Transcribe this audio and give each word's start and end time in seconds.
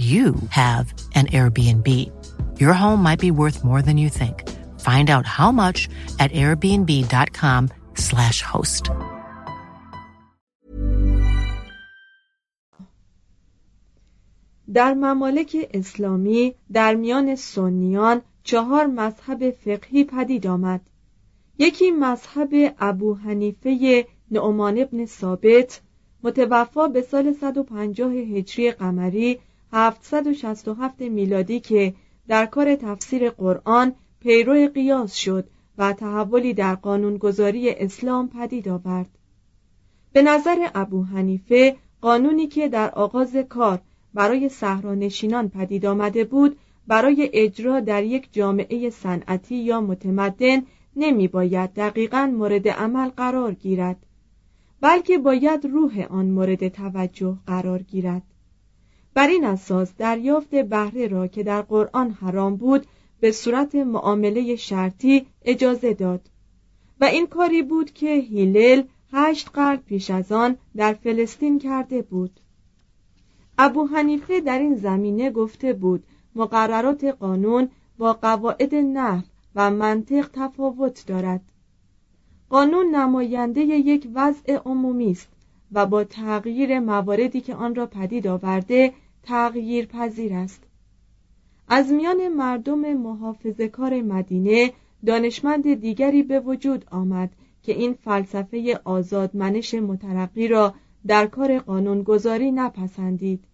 you 0.00 0.34
have 0.48 0.94
an 1.14 1.26
Airbnb. 1.26 1.86
Your 2.58 2.72
home 2.72 3.02
might 3.02 3.20
be 3.20 3.30
worth 3.30 3.62
more 3.62 3.82
than 3.82 3.98
you 3.98 4.08
think. 4.08 4.48
Find 4.80 5.10
out 5.10 5.26
how 5.26 5.52
much 5.52 5.90
at 6.18 6.32
airbnb.com/slash 6.32 8.42
host. 8.42 8.90
در 14.74 14.94
ممالک 14.94 15.56
اسلامی 15.74 16.54
در 16.72 16.94
میان 16.94 17.34
سنیان 17.34 18.22
چهار 18.44 18.86
مذهب 18.86 19.50
فقهی 19.50 20.04
پدید 20.04 20.46
آمد 20.46 20.80
یکی 21.58 21.90
مذهب 21.90 22.74
ابو 22.78 23.14
حنیفه 23.14 24.06
نعمان 24.30 24.78
ابن 24.78 25.06
ثابت 25.06 25.80
متوفا 26.22 26.88
به 26.88 27.02
سال 27.02 27.32
150 27.32 28.12
هجری 28.12 28.70
قمری 28.70 29.40
767 29.72 31.00
میلادی 31.00 31.60
که 31.60 31.94
در 32.28 32.46
کار 32.46 32.74
تفسیر 32.76 33.30
قرآن 33.30 33.94
پیرو 34.20 34.68
قیاس 34.68 35.14
شد 35.14 35.48
و 35.78 35.92
تحولی 35.92 36.54
در 36.54 36.74
قانونگذاری 36.74 37.70
اسلام 37.70 38.28
پدید 38.28 38.68
آورد. 38.68 39.08
به 40.12 40.22
نظر 40.22 40.68
ابو 40.74 41.02
حنیفه 41.02 41.76
قانونی 42.00 42.46
که 42.46 42.68
در 42.68 42.90
آغاز 42.90 43.36
کار 43.36 43.80
برای 44.14 44.48
صحرانشینان 44.48 45.48
پدید 45.48 45.86
آمده 45.86 46.24
بود 46.24 46.58
برای 46.86 47.30
اجرا 47.32 47.80
در 47.80 48.04
یک 48.04 48.28
جامعه 48.32 48.90
صنعتی 48.90 49.56
یا 49.56 49.80
متمدن 49.80 50.62
نمی 50.96 51.28
باید 51.28 51.74
دقیقا 51.74 52.32
مورد 52.36 52.68
عمل 52.68 53.08
قرار 53.08 53.54
گیرد 53.54 54.06
بلکه 54.80 55.18
باید 55.18 55.66
روح 55.66 56.06
آن 56.10 56.30
مورد 56.30 56.68
توجه 56.68 57.36
قرار 57.46 57.82
گیرد. 57.82 58.22
بر 59.14 59.26
این 59.26 59.44
اساس 59.44 59.92
دریافت 59.98 60.54
بهره 60.54 61.06
را 61.06 61.26
که 61.26 61.42
در 61.42 61.62
قرآن 61.62 62.10
حرام 62.10 62.56
بود 62.56 62.86
به 63.20 63.32
صورت 63.32 63.74
معامله 63.74 64.56
شرطی 64.56 65.26
اجازه 65.44 65.94
داد. 65.94 66.20
و 67.00 67.04
این 67.04 67.26
کاری 67.26 67.62
بود 67.62 67.92
که 67.92 68.14
هیلل 68.14 68.82
هشت 69.12 69.50
قرن 69.52 69.76
پیش 69.76 70.10
از 70.10 70.32
آن 70.32 70.56
در 70.76 70.92
فلسطین 70.92 71.58
کرده 71.58 72.02
بود. 72.02 72.40
ابو 73.58 73.86
حنیفه 73.86 74.40
در 74.40 74.58
این 74.58 74.76
زمینه 74.76 75.30
گفته 75.30 75.72
بود 75.72 76.04
مقررات 76.34 77.04
قانون 77.04 77.68
با 77.98 78.12
قواعد 78.12 78.74
نحو 78.74 79.22
و 79.54 79.70
منطق 79.70 80.28
تفاوت 80.32 81.06
دارد. 81.06 81.40
قانون 82.50 82.94
نماینده 82.94 83.60
یک 83.60 84.08
وضع 84.14 84.58
عمومی 84.64 85.10
است 85.10 85.28
و 85.72 85.86
با 85.86 86.04
تغییر 86.04 86.80
مواردی 86.80 87.40
که 87.40 87.54
آن 87.54 87.74
را 87.74 87.86
پدید 87.86 88.26
آورده 88.26 88.92
تغییر 89.22 89.86
پذیر 89.86 90.34
است. 90.34 90.62
از 91.68 91.92
میان 91.92 92.28
مردم 92.28 92.94
محافظه 92.94 93.68
کار 93.68 94.02
مدینه 94.02 94.72
دانشمند 95.06 95.74
دیگری 95.74 96.22
به 96.22 96.40
وجود 96.40 96.84
آمد 96.90 97.30
که 97.62 97.72
این 97.72 97.92
فلسفه 97.92 98.80
آزادمنش 98.84 99.74
مترقی 99.74 100.48
را 100.48 100.74
در 101.06 101.26
کار 101.26 101.58
قانونگذاری 101.58 102.52
نپسندید. 102.52 103.44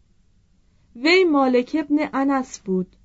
وی 0.96 1.24
مالک 1.24 1.76
ابن 1.80 2.08
انس 2.12 2.58
بود. 2.58 2.96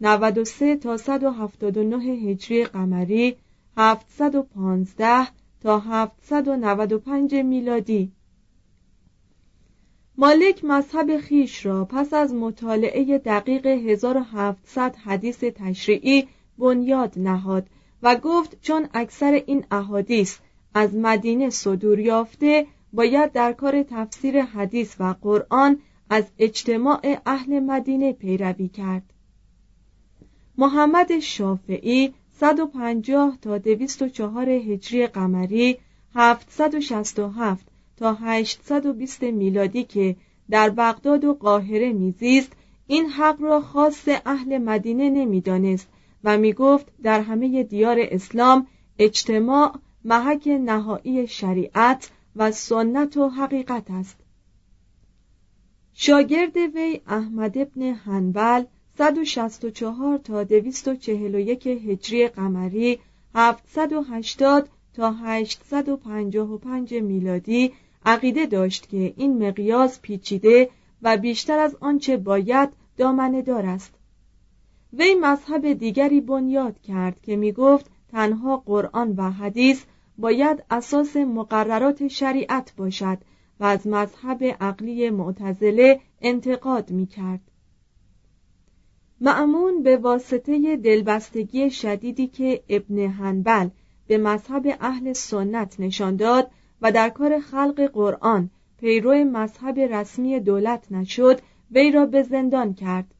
93 0.00 0.76
تا 0.76 0.96
179 0.96 1.96
هجری 1.96 2.64
قمری 2.64 3.36
715 3.76 5.28
تا 5.62 5.78
795 5.78 7.34
میلادی 7.34 8.12
مالک 10.18 10.64
مذهب 10.64 11.18
خیش 11.18 11.66
را 11.66 11.84
پس 11.84 12.14
از 12.14 12.34
مطالعه 12.34 13.18
دقیق 13.18 13.66
1700 13.66 14.96
حدیث 14.96 15.44
تشریعی 15.44 16.28
بنیاد 16.58 17.14
نهاد 17.16 17.66
و 18.02 18.16
گفت 18.16 18.56
چون 18.62 18.88
اکثر 18.94 19.42
این 19.46 19.64
احادیث 19.70 20.38
از 20.74 20.94
مدینه 20.94 21.50
صدور 21.50 21.98
یافته 21.98 22.66
باید 22.92 23.32
در 23.32 23.52
کار 23.52 23.82
تفسیر 23.82 24.42
حدیث 24.42 24.94
و 24.98 25.14
قرآن 25.22 25.78
از 26.10 26.24
اجتماع 26.38 27.18
اهل 27.26 27.60
مدینه 27.60 28.12
پیروی 28.12 28.68
کرد. 28.68 29.12
محمد 30.58 31.18
شافعی 31.18 32.14
150 32.32 33.38
تا 33.42 33.58
204 33.58 34.48
هجری 34.48 35.06
قمری 35.06 35.78
767 36.14 37.66
تا 37.96 38.14
820 38.14 39.22
میلادی 39.22 39.84
که 39.84 40.16
در 40.50 40.70
بغداد 40.70 41.24
و 41.24 41.34
قاهره 41.34 41.92
میزیست 41.92 42.52
این 42.86 43.06
حق 43.06 43.42
را 43.42 43.60
خاص 43.60 44.08
اهل 44.26 44.58
مدینه 44.58 45.10
نمی‌دانست 45.10 45.88
و 46.24 46.38
می‌گفت 46.38 46.86
در 47.02 47.20
همه 47.20 47.62
دیار 47.62 47.96
اسلام 48.00 48.66
اجتماع 48.98 49.78
محک 50.04 50.48
نهایی 50.48 51.26
شریعت 51.26 52.10
و 52.36 52.50
سنت 52.52 53.16
و 53.16 53.28
حقیقت 53.28 53.90
است. 53.90 54.16
شاگرد 55.94 56.56
وی 56.56 57.00
احمد 57.06 57.58
ابن 57.58 57.82
هنبل 57.82 58.64
164 58.98 60.18
تا 60.18 60.44
241 60.44 61.66
هجری 61.66 62.28
قمری 62.28 62.98
780 63.34 64.68
تا 64.94 65.12
855 65.12 66.94
میلادی 66.94 67.72
عقیده 68.06 68.46
داشت 68.46 68.88
که 68.88 69.14
این 69.16 69.48
مقیاس 69.48 70.00
پیچیده 70.00 70.70
و 71.02 71.16
بیشتر 71.16 71.58
از 71.58 71.76
آنچه 71.80 72.16
باید 72.16 72.68
دامنه 72.96 73.42
دار 73.42 73.66
است 73.66 73.94
وی 74.92 75.14
مذهب 75.14 75.72
دیگری 75.72 76.20
بنیاد 76.20 76.80
کرد 76.80 77.20
که 77.20 77.36
می 77.36 77.52
گفت 77.52 77.90
تنها 78.10 78.56
قرآن 78.56 79.14
و 79.16 79.30
حدیث 79.30 79.84
باید 80.18 80.64
اساس 80.70 81.16
مقررات 81.16 82.08
شریعت 82.08 82.72
باشد 82.76 83.18
و 83.60 83.64
از 83.64 83.86
مذهب 83.86 84.44
عقلی 84.60 85.10
معتزله 85.10 86.00
انتقاد 86.20 86.90
می 86.90 87.06
کرد. 87.06 87.40
معمون 89.20 89.82
به 89.82 89.96
واسطه 89.96 90.76
دلبستگی 90.76 91.70
شدیدی 91.70 92.26
که 92.26 92.62
ابن 92.68 92.98
هنبل 92.98 93.68
به 94.06 94.18
مذهب 94.18 94.76
اهل 94.80 95.12
سنت 95.12 95.80
نشان 95.80 96.16
داد 96.16 96.50
و 96.82 96.92
در 96.92 97.08
کار 97.08 97.40
خلق 97.40 97.90
قرآن 97.92 98.50
پیرو 98.78 99.24
مذهب 99.24 99.78
رسمی 99.78 100.40
دولت 100.40 100.92
نشد 100.92 101.40
وی 101.70 101.90
را 101.90 102.06
به 102.06 102.22
زندان 102.22 102.74
کرد. 102.74 103.14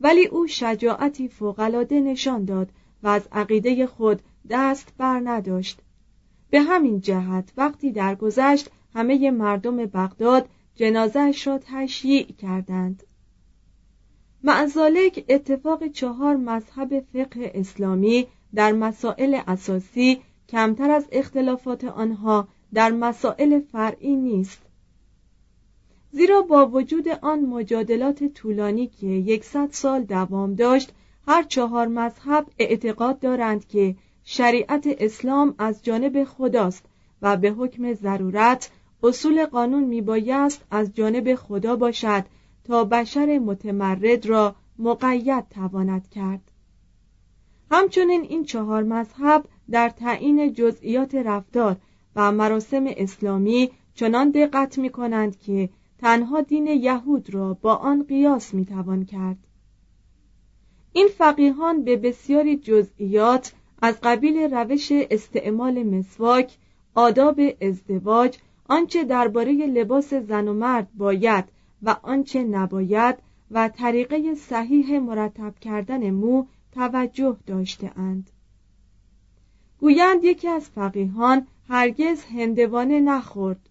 ولی 0.00 0.26
او 0.26 0.46
شجاعتی 0.46 1.28
فوقالعاده 1.28 2.00
نشان 2.00 2.44
داد 2.44 2.70
و 3.02 3.08
از 3.08 3.28
عقیده 3.32 3.86
خود 3.86 4.22
دست 4.50 4.92
بر 4.98 5.20
نداشت. 5.24 5.80
به 6.50 6.60
همین 6.60 7.00
جهت 7.00 7.52
وقتی 7.56 7.92
درگذشت 7.92 8.70
همه 8.94 9.30
مردم 9.30 9.76
بغداد 9.76 10.48
جنازهش 10.74 11.46
را 11.46 11.58
تشییع 11.58 12.26
کردند. 12.32 13.02
معزالک 14.44 15.24
اتفاق 15.28 15.88
چهار 15.88 16.36
مذهب 16.36 17.00
فقه 17.12 17.52
اسلامی 17.54 18.26
در 18.54 18.72
مسائل 18.72 19.40
اساسی 19.46 20.20
کمتر 20.48 20.90
از 20.90 21.08
اختلافات 21.12 21.84
آنها 21.84 22.48
در 22.74 22.90
مسائل 22.90 23.60
فرعی 23.60 24.16
نیست. 24.16 24.62
زیرا 26.12 26.42
با 26.42 26.66
وجود 26.66 27.08
آن 27.08 27.40
مجادلات 27.40 28.24
طولانی 28.24 28.86
که 28.86 29.06
یکصد 29.06 29.68
سال 29.70 30.02
دوام 30.02 30.54
داشت 30.54 30.92
هر 31.26 31.42
چهار 31.42 31.86
مذهب 31.86 32.46
اعتقاد 32.58 33.18
دارند 33.18 33.66
که 33.66 33.96
شریعت 34.24 34.88
اسلام 34.98 35.54
از 35.58 35.84
جانب 35.84 36.24
خداست 36.24 36.84
و 37.22 37.36
به 37.36 37.50
حکم 37.50 37.94
ضرورت 37.94 38.70
اصول 39.02 39.46
قانون 39.46 39.84
میبایست 39.84 40.64
از 40.70 40.94
جانب 40.94 41.34
خدا 41.34 41.76
باشد 41.76 42.24
تا 42.64 42.84
بشر 42.84 43.38
متمرد 43.38 44.26
را 44.26 44.54
مقید 44.78 45.48
تواند 45.48 46.08
کرد. 46.08 46.50
همچنین 47.70 48.22
این 48.22 48.44
چهار 48.44 48.82
مذهب 48.82 49.44
در 49.70 49.88
تعیین 49.88 50.52
جزئیات 50.52 51.14
رفتار 51.14 51.76
و 52.16 52.32
مراسم 52.32 52.84
اسلامی 52.86 53.70
چنان 53.94 54.30
دقت 54.30 54.78
می 54.78 54.90
کنند 54.90 55.38
که 55.38 55.68
تنها 55.98 56.40
دین 56.40 56.66
یهود 56.66 57.34
را 57.34 57.54
با 57.54 57.74
آن 57.74 58.02
قیاس 58.02 58.54
می 58.54 58.64
توان 58.64 59.04
کرد 59.04 59.38
این 60.92 61.08
فقیهان 61.18 61.84
به 61.84 61.96
بسیاری 61.96 62.56
جزئیات 62.56 63.52
از 63.82 64.00
قبیل 64.02 64.54
روش 64.54 64.92
استعمال 64.92 65.82
مسواک 65.82 66.56
آداب 66.94 67.40
ازدواج 67.60 68.38
آنچه 68.68 69.04
درباره 69.04 69.52
لباس 69.52 70.14
زن 70.14 70.48
و 70.48 70.54
مرد 70.54 70.88
باید 70.94 71.44
و 71.82 71.96
آنچه 72.02 72.42
نباید 72.42 73.16
و 73.50 73.68
طریقه 73.68 74.34
صحیح 74.34 74.98
مرتب 74.98 75.58
کردن 75.58 76.10
مو 76.10 76.46
توجه 76.72 77.36
داشته 77.46 77.98
اند. 77.98 78.30
گویند 79.80 80.24
یکی 80.24 80.48
از 80.48 80.68
فقیهان 80.68 81.46
هرگز 81.68 82.24
هندوانه 82.24 83.00
نخورد. 83.00 83.68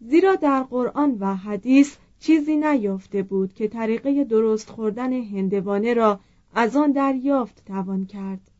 زیرا 0.00 0.34
در 0.34 0.62
قرآن 0.62 1.16
و 1.20 1.34
حدیث 1.34 1.96
چیزی 2.20 2.56
نیافته 2.56 3.22
بود 3.22 3.54
که 3.54 3.68
طریقه 3.68 4.24
درست 4.24 4.70
خوردن 4.70 5.12
هندوانه 5.12 5.94
را 5.94 6.20
از 6.54 6.76
آن 6.76 6.92
دریافت 6.92 7.64
توان 7.66 8.06
کرد. 8.06 8.50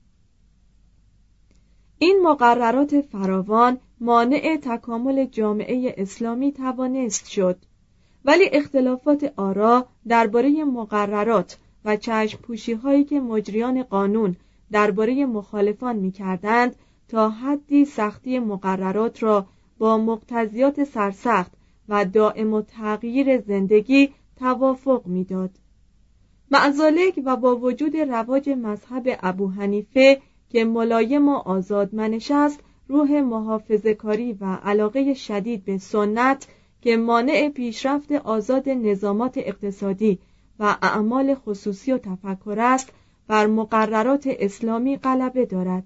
این 1.99 2.21
مقررات 2.25 3.01
فراوان 3.01 3.79
مانع 4.01 4.59
تکامل 4.63 5.25
جامعه 5.25 5.95
اسلامی 5.99 6.53
توانست 6.53 7.29
شد. 7.29 7.59
ولی 8.25 8.45
اختلافات 8.53 9.33
آرا 9.37 9.87
درباره 10.09 10.65
مقررات 10.65 11.59
و 11.85 11.97
چشم 11.97 12.39
پوشی 12.39 12.73
هایی 12.73 13.05
که 13.05 13.21
مجریان 13.21 13.83
قانون 13.83 14.37
درباره 14.73 15.27
مخالفان 15.27 15.97
می 15.97 16.13
کردند 16.13 16.77
تا 17.11 17.31
حدی 17.31 17.85
سختی 17.85 18.39
مقررات 18.39 19.23
را 19.23 19.47
با 19.79 19.99
مقتضیات 19.99 20.85
سرسخت 20.85 21.53
و 21.89 22.05
دائم 22.05 22.55
و 22.55 22.63
تغییر 22.63 23.41
زندگی 23.41 24.11
توافق 24.37 25.07
می‌داد. 25.07 25.51
معزالک 26.51 27.21
و 27.25 27.37
با 27.37 27.57
وجود 27.57 27.97
رواج 27.97 28.49
مذهب 28.49 29.19
ابو 29.23 29.49
حنیفه 29.49 30.21
که 30.49 30.65
ملایم 30.65 31.29
و 31.29 31.35
آزادمنش 31.35 32.31
است 32.31 32.61
روح 32.89 33.21
محافظ 33.21 33.87
کاری 33.87 34.33
و 34.33 34.55
علاقه 34.55 35.15
شدید 35.15 35.65
به 35.65 35.79
سنت 35.79 36.47
که 36.81 36.97
مانع 36.97 37.49
پیشرفت 37.49 38.13
آزاد 38.13 38.69
نظامات 38.69 39.39
اقتصادی 39.39 40.19
و 40.59 40.77
اعمال 40.83 41.35
خصوصی 41.35 41.93
و 41.93 41.99
تفکر 41.99 42.61
است 42.61 42.93
بر 43.27 43.47
مقررات 43.47 44.25
اسلامی 44.27 44.97
غلبه 44.97 45.47
دارد 45.47 45.85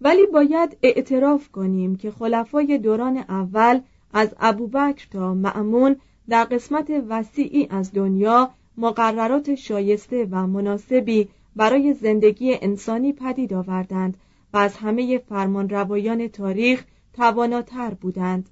ولی 0.00 0.26
باید 0.26 0.76
اعتراف 0.82 1.48
کنیم 1.48 1.96
که 1.96 2.10
خلفای 2.10 2.78
دوران 2.78 3.16
اول 3.16 3.80
از 4.12 4.34
ابوبکر 4.40 5.06
تا 5.10 5.34
معمون 5.34 5.96
در 6.28 6.44
قسمت 6.44 6.90
وسیعی 7.08 7.66
از 7.70 7.92
دنیا 7.92 8.50
مقررات 8.76 9.54
شایسته 9.54 10.28
و 10.30 10.46
مناسبی 10.46 11.28
برای 11.56 11.92
زندگی 11.94 12.54
انسانی 12.54 13.12
پدید 13.12 13.54
آوردند 13.54 14.16
و 14.52 14.56
از 14.56 14.76
همه 14.76 15.18
فرمانروایان 15.18 16.28
تاریخ 16.28 16.84
تواناتر 17.12 17.94
بودند. 17.94 18.50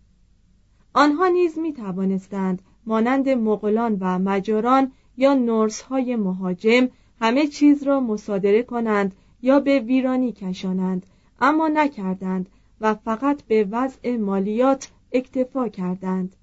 آنها 0.94 1.28
نیز 1.28 1.58
می 1.58 1.72
توانستند 1.72 2.62
مانند 2.86 3.28
مغولان 3.28 3.96
و 4.00 4.18
مجاران 4.18 4.92
یا 5.16 5.34
نورس 5.34 5.80
های 5.82 6.16
مهاجم 6.16 6.88
همه 7.20 7.46
چیز 7.46 7.82
را 7.82 8.00
مصادره 8.00 8.62
کنند 8.62 9.14
یا 9.42 9.60
به 9.60 9.80
ویرانی 9.80 10.32
کشانند. 10.32 11.06
اما 11.40 11.68
نکردند 11.68 12.48
و 12.80 12.94
فقط 12.94 13.42
به 13.42 13.68
وضع 13.70 14.16
مالیات 14.16 14.90
اکتفا 15.12 15.68
کردند. 15.68 16.36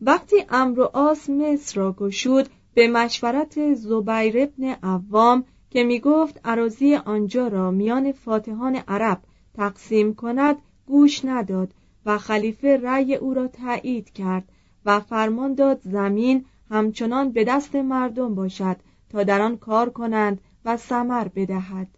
وقتی 0.00 0.36
امر 0.48 0.80
آس 0.80 1.30
مصر 1.30 1.80
را 1.80 1.92
گشود 1.92 2.48
به 2.74 2.88
مشورت 2.88 3.74
زبیر 3.74 4.42
ابن 4.42 4.64
عوام 4.82 5.44
که 5.70 5.84
می 5.84 6.00
گفت 6.00 6.40
عراضی 6.44 6.94
آنجا 6.94 7.48
را 7.48 7.70
میان 7.70 8.12
فاتحان 8.12 8.76
عرب 8.76 9.18
تقسیم 9.54 10.14
کند 10.14 10.56
گوش 10.86 11.24
نداد 11.24 11.74
و 12.06 12.18
خلیفه 12.18 12.76
رأی 12.76 13.14
او 13.14 13.34
را 13.34 13.48
تایید 13.48 14.10
کرد 14.10 14.48
و 14.84 15.00
فرمان 15.00 15.54
داد 15.54 15.80
زمین 15.84 16.44
همچنان 16.70 17.30
به 17.30 17.44
دست 17.44 17.76
مردم 17.76 18.34
باشد 18.34 18.76
تا 19.10 19.22
در 19.22 19.42
آن 19.42 19.56
کار 19.56 19.90
کنند 19.90 20.40
و 20.64 20.76
ثمر 20.76 21.28
بدهد. 21.28 21.88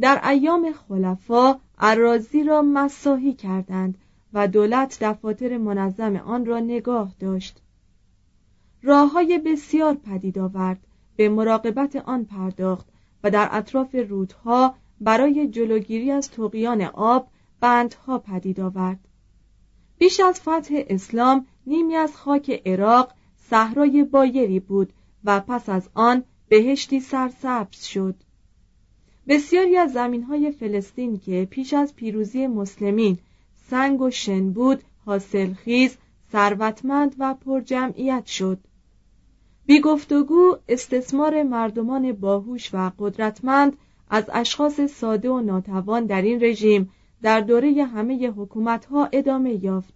در 0.00 0.28
ایام 0.28 0.72
خلفا 0.72 1.58
عراضی 1.78 2.44
را 2.44 2.62
مساحی 2.62 3.32
کردند 3.32 3.98
و 4.32 4.48
دولت 4.48 4.98
دفاتر 5.04 5.58
منظم 5.58 6.16
آن 6.16 6.46
را 6.46 6.60
نگاه 6.60 7.14
داشت. 7.20 7.62
راه 8.82 9.12
های 9.12 9.38
بسیار 9.38 9.94
پدید 9.94 10.38
آورد 10.38 10.86
به 11.16 11.28
مراقبت 11.28 11.96
آن 11.96 12.24
پرداخت 12.24 12.86
و 13.24 13.30
در 13.30 13.48
اطراف 13.52 13.94
رودها 13.94 14.74
برای 15.00 15.48
جلوگیری 15.48 16.10
از 16.10 16.30
توقیان 16.30 16.82
آب 16.82 17.28
بندها 17.60 18.18
پدید 18.18 18.60
آورد. 18.60 19.08
بیش 19.98 20.20
از 20.20 20.40
فتح 20.40 20.74
اسلام 20.88 21.46
نیمی 21.66 21.96
از 21.96 22.16
خاک 22.16 22.62
عراق 22.66 23.12
صحرای 23.36 24.04
بایری 24.04 24.60
بود 24.60 24.92
و 25.24 25.40
پس 25.40 25.68
از 25.68 25.88
آن 25.94 26.24
بهشتی 26.48 27.00
سرسبز 27.00 27.84
شد. 27.84 28.14
بسیاری 29.28 29.76
از 29.76 29.92
زمین 29.92 30.22
های 30.22 30.50
فلسطین 30.50 31.18
که 31.18 31.48
پیش 31.50 31.74
از 31.74 31.96
پیروزی 31.96 32.46
مسلمین 32.46 33.18
سنگ 33.70 34.00
و 34.00 34.10
شن 34.10 34.52
بود 34.52 34.82
حاصلخیز 35.06 35.96
ثروتمند 36.32 37.16
و 37.18 37.34
پرجمعیت 37.34 38.26
شد. 38.26 38.58
بی 39.66 39.80
گفتگو 39.80 40.56
استثمار 40.68 41.42
مردمان 41.42 42.12
باهوش 42.12 42.74
و 42.74 42.90
قدرتمند 42.98 43.76
از 44.10 44.24
اشخاص 44.32 44.80
ساده 44.80 45.30
و 45.30 45.40
ناتوان 45.40 46.06
در 46.06 46.22
این 46.22 46.42
رژیم 46.42 46.90
در 47.22 47.40
دوره 47.40 47.84
همه 47.84 48.30
حکومتها 48.30 49.08
ادامه 49.12 49.64
یافت. 49.64 49.94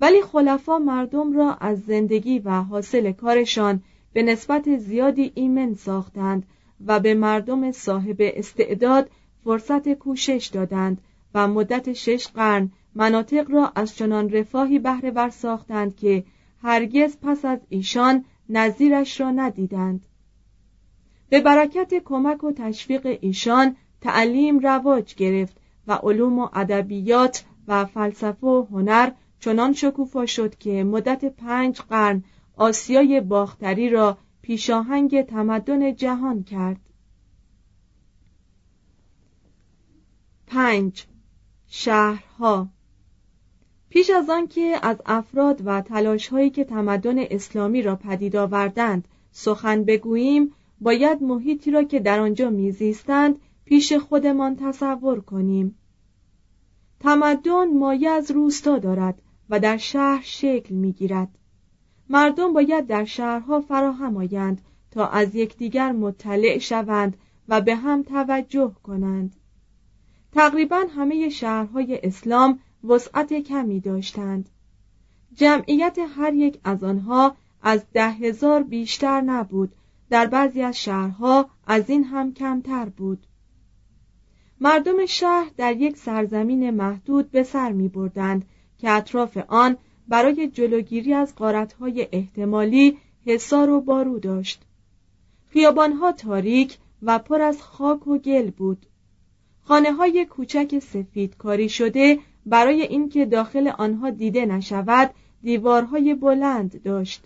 ولی 0.00 0.22
خلفا 0.22 0.78
مردم 0.78 1.32
را 1.32 1.54
از 1.54 1.80
زندگی 1.80 2.38
و 2.38 2.50
حاصل 2.50 3.12
کارشان 3.12 3.82
به 4.12 4.22
نسبت 4.22 4.76
زیادی 4.76 5.32
ایمن 5.34 5.74
ساختند 5.74 6.46
و 6.86 7.00
به 7.00 7.14
مردم 7.14 7.72
صاحب 7.72 8.16
استعداد 8.20 9.10
فرصت 9.44 9.92
کوشش 9.92 10.50
دادند 10.52 11.00
و 11.34 11.48
مدت 11.48 11.92
شش 11.92 12.28
قرن 12.28 12.70
مناطق 12.94 13.50
را 13.50 13.72
از 13.74 13.96
چنان 13.96 14.30
رفاهی 14.30 14.78
بهره 14.78 15.10
ور 15.10 15.30
ساختند 15.30 15.96
که 15.96 16.24
هرگز 16.62 17.16
پس 17.22 17.44
از 17.44 17.58
ایشان 17.68 18.24
نظیرش 18.48 19.20
را 19.20 19.30
ندیدند. 19.30 20.06
به 21.28 21.40
برکت 21.40 21.94
کمک 22.04 22.44
و 22.44 22.52
تشویق 22.52 23.18
ایشان 23.20 23.76
تعلیم 24.00 24.58
رواج 24.58 25.14
گرفت 25.14 25.56
و 25.86 25.92
علوم 25.92 26.38
و 26.38 26.48
ادبیات 26.52 27.44
و 27.68 27.84
فلسفه 27.84 28.46
و 28.46 28.66
هنر 28.70 29.10
چنان 29.40 29.72
شکوفا 29.72 30.26
شد 30.26 30.54
که 30.54 30.84
مدت 30.84 31.24
پنج 31.24 31.80
قرن 31.80 32.24
آسیای 32.56 33.20
باختری 33.20 33.90
را 33.90 34.18
پیشاهنگ 34.42 35.22
تمدن 35.22 35.94
جهان 35.94 36.42
کرد. 36.42 36.80
پنج. 40.46 41.06
شهرها. 41.66 42.68
پیش 43.88 44.10
از 44.10 44.30
آنکه 44.30 44.78
از 44.82 44.96
افراد 45.06 45.62
و 45.64 45.80
تلاشهایی 45.80 46.50
که 46.50 46.64
تمدن 46.64 47.18
اسلامی 47.18 47.82
را 47.82 47.96
پدید 47.96 48.36
آوردند 48.36 49.08
سخن 49.32 49.84
بگوییم 49.84 50.52
باید 50.80 51.22
محیطی 51.22 51.70
را 51.70 51.82
که 51.82 52.00
در 52.00 52.20
آنجا 52.20 52.50
میزیستند 52.50 53.40
پیش 53.64 53.92
خودمان 53.92 54.56
تصور 54.56 55.20
کنیم. 55.20 55.78
تمدن 57.00 57.78
مایه 57.78 58.10
از 58.10 58.30
روستا 58.30 58.78
دارد 58.78 59.22
و 59.50 59.60
در 59.60 59.76
شهر 59.76 60.22
شکل 60.24 60.74
می‌گیرد. 60.74 61.38
مردم 62.12 62.52
باید 62.52 62.86
در 62.86 63.04
شهرها 63.04 63.60
فراهم 63.60 64.16
آیند 64.16 64.60
تا 64.90 65.06
از 65.06 65.34
یکدیگر 65.34 65.92
مطلع 65.92 66.58
شوند 66.58 67.16
و 67.48 67.60
به 67.60 67.76
هم 67.76 68.02
توجه 68.02 68.74
کنند. 68.82 69.36
تقریبا 70.32 70.84
همه 70.96 71.28
شهرهای 71.28 72.00
اسلام 72.02 72.58
وسعت 72.84 73.32
کمی 73.32 73.80
داشتند. 73.80 74.48
جمعیت 75.34 75.98
هر 76.16 76.34
یک 76.34 76.60
از 76.64 76.84
آنها 76.84 77.36
از 77.62 77.84
ده 77.92 78.10
هزار 78.10 78.62
بیشتر 78.62 79.20
نبود. 79.20 79.74
در 80.10 80.26
بعضی 80.26 80.62
از 80.62 80.82
شهرها 80.82 81.50
از 81.66 81.90
این 81.90 82.04
هم 82.04 82.34
کمتر 82.34 82.88
بود. 82.88 83.26
مردم 84.60 85.06
شهر 85.06 85.50
در 85.56 85.76
یک 85.76 85.96
سرزمین 85.96 86.70
محدود 86.70 87.30
به 87.30 87.42
سر 87.42 87.72
می 87.72 87.88
بردند 87.88 88.44
که 88.78 88.90
اطراف 88.90 89.38
آن 89.48 89.76
برای 90.12 90.48
جلوگیری 90.48 91.14
از 91.14 91.34
قارتهای 91.34 92.08
احتمالی 92.12 92.98
حصار 93.26 93.70
و 93.70 93.80
بارو 93.80 94.18
داشت. 94.18 94.62
خیابانها 95.46 96.12
تاریک 96.12 96.78
و 97.02 97.18
پر 97.18 97.42
از 97.42 97.62
خاک 97.62 98.06
و 98.06 98.18
گل 98.18 98.50
بود. 98.50 98.86
خانه 99.62 99.92
های 99.92 100.24
کوچک 100.24 100.78
سفید 100.78 101.36
کاری 101.36 101.68
شده 101.68 102.18
برای 102.46 102.82
اینکه 102.82 103.24
داخل 103.24 103.68
آنها 103.78 104.10
دیده 104.10 104.46
نشود 104.46 105.10
دیوارهای 105.42 106.14
بلند 106.14 106.82
داشت. 106.82 107.24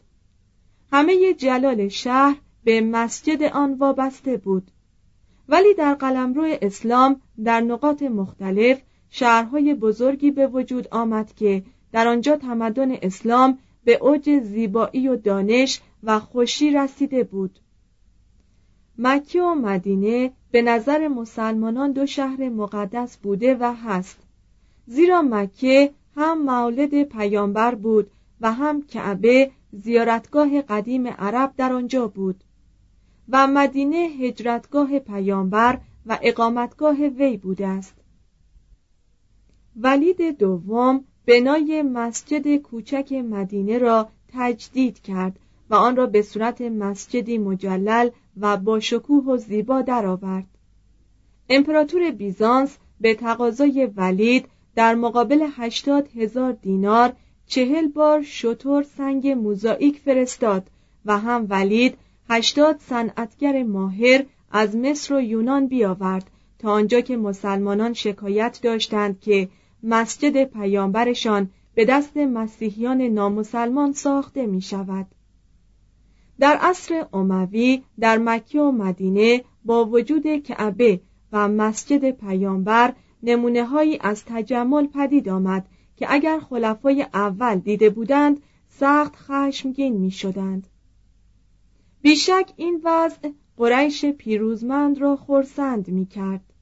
همه 0.93 1.35
جلال 1.35 1.88
شهر 1.88 2.37
به 2.64 2.81
مسجد 2.81 3.43
آن 3.43 3.75
وابسته 3.75 4.37
بود. 4.37 4.71
ولی 5.49 5.75
در 5.75 5.95
قلمرو 5.95 6.57
اسلام 6.62 7.21
در 7.45 7.61
نقاط 7.61 8.02
مختلف 8.02 8.83
شهرهای 9.11 9.75
بزرگی 9.75 10.31
به 10.31 10.47
وجود 10.47 10.88
آمد 10.90 11.35
که 11.35 11.62
در 11.97 12.09
آنجا 12.09 12.37
تمدن 12.37 12.93
اسلام 13.03 13.59
به 13.85 13.95
اوج 13.95 14.38
زیبایی 14.38 15.09
و 15.09 15.17
دانش 15.17 15.81
و 16.03 16.21
خوشی 16.21 16.71
رسیده 16.71 17.25
بود. 17.25 17.59
مکه 18.99 19.43
و 19.43 19.55
مدینه 19.55 20.33
به 20.50 20.62
نظر 20.62 21.09
مسلمانان 21.09 21.93
دو 21.93 22.07
شهر 22.07 22.49
مقدس 22.49 23.17
بوده 23.17 23.57
و 23.61 23.75
هست. 23.85 24.19
زیرا 24.87 25.23
مکه 25.23 25.91
هم 26.17 26.43
مولد 26.43 27.03
پیامبر 27.03 27.75
بود 27.75 28.11
و 28.41 28.53
هم 28.53 28.83
کعبه 28.83 29.50
زیارتگاه 29.73 30.62
قدیم 30.62 31.07
عرب 31.07 31.53
در 31.57 31.73
آنجا 31.73 32.09
بود 32.09 32.45
و 33.29 33.47
مدینه 33.47 33.97
هجرتگاه 33.97 34.99
پیامبر 34.99 35.79
و 36.07 36.19
اقامتگاه 36.23 36.97
وی 36.97 37.37
بوده 37.37 37.67
است. 37.67 37.95
ولید 39.76 40.38
دوم 40.38 41.05
بنای 41.26 41.83
مسجد 41.83 42.56
کوچک 42.56 43.12
مدینه 43.12 43.78
را 43.78 44.09
تجدید 44.33 45.02
کرد 45.02 45.38
و 45.71 45.75
آن 45.75 45.97
را 45.97 46.06
به 46.06 46.23
صورت 46.23 46.61
مسجدی 46.61 47.38
مجلل 47.38 48.11
و 48.40 48.56
با 48.56 48.80
شکوه 48.80 49.25
و 49.25 49.37
زیبا 49.37 49.83
درآورد. 49.83 50.47
امپراتور 51.49 52.11
بیزانس 52.11 52.76
به 53.00 53.14
تقاضای 53.14 53.87
ولید 53.97 54.49
در 54.75 54.95
مقابل 54.95 55.49
هشتاد 55.56 56.09
هزار 56.16 56.52
دینار 56.52 57.12
چهل 57.47 57.88
بار 57.88 58.23
شطور 58.23 58.83
سنگ 58.83 59.28
موزاییک 59.28 59.99
فرستاد 59.99 60.71
و 61.04 61.18
هم 61.18 61.47
ولید 61.50 61.99
هشتاد 62.28 62.80
صنعتگر 62.80 63.62
ماهر 63.62 64.25
از 64.50 64.76
مصر 64.76 65.14
و 65.14 65.21
یونان 65.21 65.66
بیاورد 65.66 66.30
تا 66.59 66.71
آنجا 66.71 67.00
که 67.00 67.16
مسلمانان 67.16 67.92
شکایت 67.92 68.61
داشتند 68.62 69.21
که 69.21 69.49
مسجد 69.83 70.45
پیامبرشان 70.45 71.50
به 71.75 71.85
دست 71.85 72.16
مسیحیان 72.16 73.02
نامسلمان 73.02 73.92
ساخته 73.92 74.47
می 74.47 74.61
شود. 74.61 75.06
در 76.38 76.56
عصر 76.61 77.06
اموی 77.12 77.83
در 78.00 78.18
مکه 78.18 78.61
و 78.61 78.71
مدینه 78.73 79.45
با 79.64 79.85
وجود 79.85 80.42
کعبه 80.42 81.00
و 81.33 81.49
مسجد 81.49 82.11
پیامبر 82.11 82.95
نمونه 83.23 83.64
هایی 83.64 83.99
از 84.00 84.25
تجمل 84.25 84.87
پدید 84.87 85.28
آمد 85.28 85.66
که 85.97 86.06
اگر 86.12 86.40
خلفای 86.40 87.06
اول 87.14 87.59
دیده 87.59 87.90
بودند 87.90 88.42
سخت 88.68 89.16
خشمگین 89.16 89.97
می 89.97 90.11
شدند. 90.11 90.66
بیشک 92.02 92.52
این 92.56 92.80
وضع 92.85 93.30
قریش 93.56 94.04
پیروزمند 94.04 94.99
را 94.99 95.16
خورسند 95.16 95.88
می 95.88 96.06
کرد. 96.06 96.52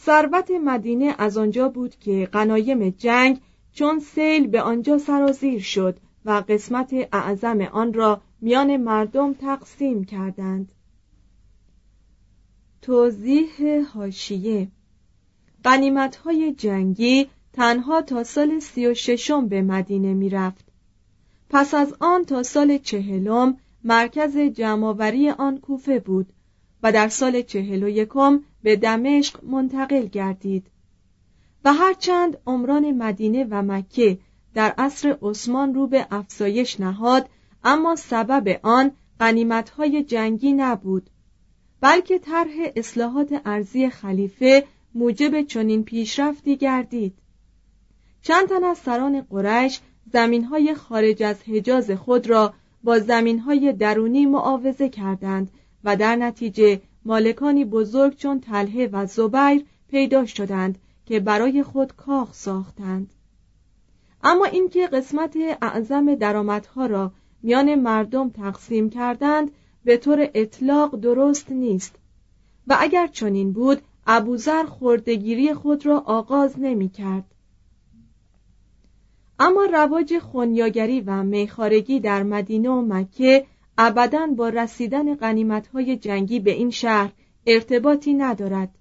ثروت 0.00 0.50
مدینه 0.50 1.14
از 1.18 1.38
آنجا 1.38 1.68
بود 1.68 1.96
که 1.96 2.28
غنایم 2.32 2.90
جنگ 2.90 3.40
چون 3.72 3.98
سیل 3.98 4.46
به 4.46 4.62
آنجا 4.62 4.98
سرازیر 4.98 5.60
شد 5.60 5.98
و 6.24 6.44
قسمت 6.48 6.94
اعظم 7.12 7.60
آن 7.60 7.94
را 7.94 8.20
میان 8.40 8.76
مردم 8.76 9.32
تقسیم 9.34 10.04
کردند 10.04 10.72
توضیح 12.82 13.82
هاشیه 13.94 14.68
های 16.24 16.52
جنگی 16.52 17.28
تنها 17.52 18.02
تا 18.02 18.24
سال 18.24 18.60
سی 18.60 18.86
و 18.86 18.94
ششم 18.94 19.48
به 19.48 19.62
مدینه 19.62 20.14
می 20.14 20.30
رفت. 20.30 20.68
پس 21.50 21.74
از 21.74 21.94
آن 22.00 22.24
تا 22.24 22.42
سال 22.42 22.78
چهلم 22.78 23.56
مرکز 23.84 24.36
جمعآوری 24.38 25.30
آن 25.30 25.58
کوفه 25.58 25.98
بود 25.98 26.32
و 26.82 26.92
در 26.92 27.08
سال 27.08 27.42
چهل 27.42 27.82
و 27.82 27.88
یکم 27.88 28.40
به 28.62 28.76
دمشق 28.76 29.44
منتقل 29.44 30.06
گردید. 30.06 30.66
و 31.64 31.72
هرچند 31.72 32.38
عمران 32.46 32.92
مدینه 32.92 33.46
و 33.50 33.62
مکه 33.62 34.18
در 34.54 34.74
عصر 34.78 35.18
عثمان 35.22 35.74
رو 35.74 35.86
به 35.86 36.06
افزایش 36.10 36.80
نهاد 36.80 37.28
اما 37.64 37.96
سبب 37.96 38.60
آن 38.62 38.92
های 39.76 40.02
جنگی 40.02 40.52
نبود 40.52 41.10
بلکه 41.80 42.18
طرح 42.18 42.54
اصلاحات 42.76 43.40
ارزی 43.44 43.90
خلیفه 43.90 44.64
موجب 44.94 45.42
چنین 45.42 45.84
پیشرفتی 45.84 46.56
گردید. 46.56 47.14
چند 48.22 48.48
تن 48.48 48.64
از 48.64 48.78
سران 48.78 49.20
قریش 49.20 49.80
زمینهای 50.12 50.74
خارج 50.74 51.22
از 51.22 51.42
حجاز 51.42 51.90
خود 51.90 52.30
را 52.30 52.54
با 52.84 52.98
زمینهای 52.98 53.72
درونی 53.72 54.26
معاوضه 54.26 54.88
کردند 54.88 55.50
و 55.84 55.96
در 55.96 56.16
نتیجه 56.16 56.80
مالکانی 57.04 57.64
بزرگ 57.64 58.16
چون 58.16 58.40
تله 58.40 58.86
و 58.86 59.06
زبیر 59.06 59.64
پیدا 59.88 60.26
شدند 60.26 60.78
که 61.06 61.20
برای 61.20 61.62
خود 61.62 61.96
کاخ 61.96 62.34
ساختند 62.34 63.10
اما 64.22 64.44
اینکه 64.44 64.86
قسمت 64.86 65.36
اعظم 65.62 66.14
درآمدها 66.14 66.86
را 66.86 67.12
میان 67.42 67.74
مردم 67.74 68.30
تقسیم 68.30 68.90
کردند 68.90 69.50
به 69.84 69.96
طور 69.96 70.28
اطلاق 70.34 71.00
درست 71.00 71.52
نیست 71.52 71.94
و 72.66 72.76
اگر 72.80 73.06
چنین 73.06 73.52
بود 73.52 73.82
ابوذر 74.06 74.64
خردگیری 74.64 75.54
خود 75.54 75.86
را 75.86 75.98
آغاز 75.98 76.58
نمی 76.58 76.88
کرد. 76.88 77.24
اما 79.38 79.64
رواج 79.64 80.18
خونیاگری 80.18 81.00
و 81.00 81.22
میخارگی 81.22 82.00
در 82.00 82.22
مدینه 82.22 82.70
و 82.70 82.80
مکه 82.80 83.46
ابدا 83.78 84.26
با 84.26 84.48
رسیدن 84.48 85.14
قنیمتهای 85.14 85.96
جنگی 85.96 86.40
به 86.40 86.50
این 86.50 86.70
شهر 86.70 87.12
ارتباطی 87.46 88.14
ندارد. 88.14 88.78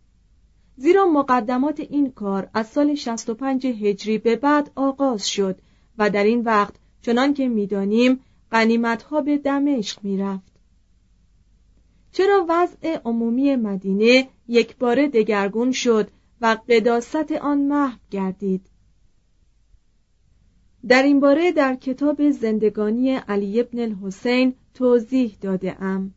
زیرا 0.76 1.06
مقدمات 1.06 1.80
این 1.80 2.12
کار 2.12 2.50
از 2.54 2.68
سال 2.68 2.96
65 2.96 3.66
هجری 3.66 4.18
به 4.18 4.36
بعد 4.36 4.72
آغاز 4.76 5.30
شد 5.30 5.62
و 5.98 6.10
در 6.10 6.24
این 6.24 6.42
وقت 6.42 6.74
چنان 7.02 7.34
که 7.34 7.48
می‌دانیم 7.48 8.20
قنیمتها 8.52 9.22
به 9.22 9.38
دمشق 9.38 10.04
می‌رفت. 10.04 10.58
چرا 12.12 12.46
وضع 12.50 12.98
عمومی 13.06 13.56
مدینه 13.56 14.28
یک 14.48 14.78
بار 14.78 15.08
دگرگون 15.08 15.72
شد 15.72 16.10
و 16.42 16.58
قداست 16.70 17.32
آن 17.32 17.62
محو 17.62 17.98
گردید؟ 18.12 18.70
در 20.88 21.04
این 21.04 21.20
باره 21.20 21.52
در 21.52 21.76
کتاب 21.76 22.30
زندگانی 22.30 23.12
علی 23.12 23.60
ابن 23.60 23.80
الحسین 23.80 24.54
توضیح 24.74 25.38
داده 25.42 25.84
ام. 25.84 26.14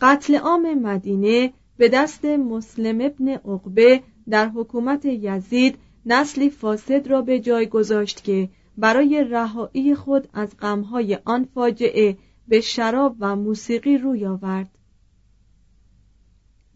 قتل 0.00 0.36
عام 0.36 0.74
مدینه 0.74 1.52
به 1.76 1.88
دست 1.88 2.24
مسلم 2.24 3.00
ابن 3.00 3.28
عقبه 3.28 4.02
در 4.28 4.48
حکومت 4.48 5.04
یزید 5.04 5.78
نسلی 6.06 6.50
فاسد 6.50 7.06
را 7.06 7.22
به 7.22 7.40
جای 7.40 7.66
گذاشت 7.66 8.24
که 8.24 8.48
برای 8.78 9.24
رهایی 9.24 9.94
خود 9.94 10.28
از 10.32 10.56
غمهای 10.56 11.18
آن 11.24 11.44
فاجعه 11.44 12.16
به 12.48 12.60
شراب 12.60 13.16
و 13.20 13.36
موسیقی 13.36 13.98
روی 13.98 14.26
آورد. 14.26 14.70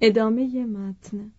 ادامه 0.00 0.66
متن. 0.66 1.32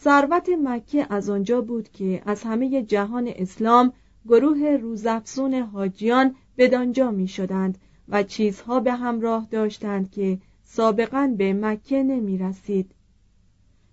ثروت 0.00 0.48
مکه 0.64 1.06
از 1.10 1.30
آنجا 1.30 1.60
بود 1.60 1.88
که 1.88 2.22
از 2.26 2.42
همه 2.42 2.82
جهان 2.82 3.32
اسلام 3.36 3.92
گروه 4.28 4.78
روزافزون 4.82 5.54
حاجیان 5.54 6.34
بدانجا 6.58 7.10
می 7.10 7.28
شدند 7.28 7.78
و 8.08 8.22
چیزها 8.22 8.80
به 8.80 8.92
همراه 8.92 9.46
داشتند 9.50 10.10
که 10.10 10.38
سابقا 10.64 11.34
به 11.38 11.52
مکه 11.52 12.02
نمی 12.02 12.38
رسید 12.38 12.90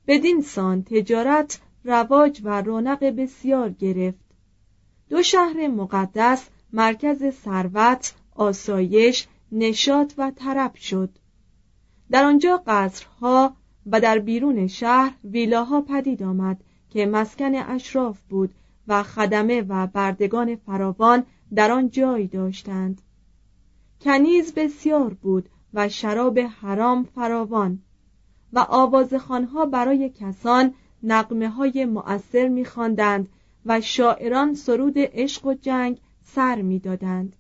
بدین 0.08 0.42
سان 0.42 0.84
تجارت 0.84 1.60
رواج 1.84 2.42
و 2.44 2.62
رونق 2.62 3.04
بسیار 3.04 3.70
گرفت. 3.70 4.20
دو 5.10 5.24
شهر 5.24 5.68
مقدس 5.68 6.50
مرکز 6.74 7.30
ثروت 7.30 8.14
آسایش 8.36 9.28
نشاط 9.52 10.14
و 10.18 10.32
طرب 10.36 10.76
شد. 10.76 11.10
در 12.12 12.24
آنجا 12.24 12.64
قصرها 12.68 13.56
و 13.86 14.02
در 14.02 14.20
بیرون 14.20 14.68
شهر 14.68 15.14
ویلاها 15.24 15.82
پدید 15.82 16.24
آمد 16.24 16.64
که 16.90 17.06
مسکن 17.06 17.56
اشراف 17.56 18.20
بود 18.30 18.54
و 18.92 19.04
خدمه 19.04 19.62
و 19.62 19.88
بردگان 19.88 20.56
فراوان 20.56 21.24
در 21.56 21.72
آن 21.72 21.90
جای 21.90 22.28
داشتند. 22.28 23.02
کنیز 24.02 24.54
بسیار 24.54 25.14
بود 25.14 25.50
و 25.74 25.90
شراب 25.90 26.40
حرام 26.40 27.04
فراوان 27.04 27.80
و 28.54 28.60
آوازخانها 28.70 29.66
برای 29.66 30.10
کسان 30.10 30.74
نقمه 31.04 31.50
های 31.50 31.86
مؤثر 31.86 32.48
میخواندند 32.48 33.28
و 33.66 33.82
شاعران 33.82 34.54
سرود 34.54 34.94
عشق 34.98 35.46
و 35.46 35.54
جنگ 35.54 35.98
سر 36.24 36.62
می‌دادند. 36.62 37.36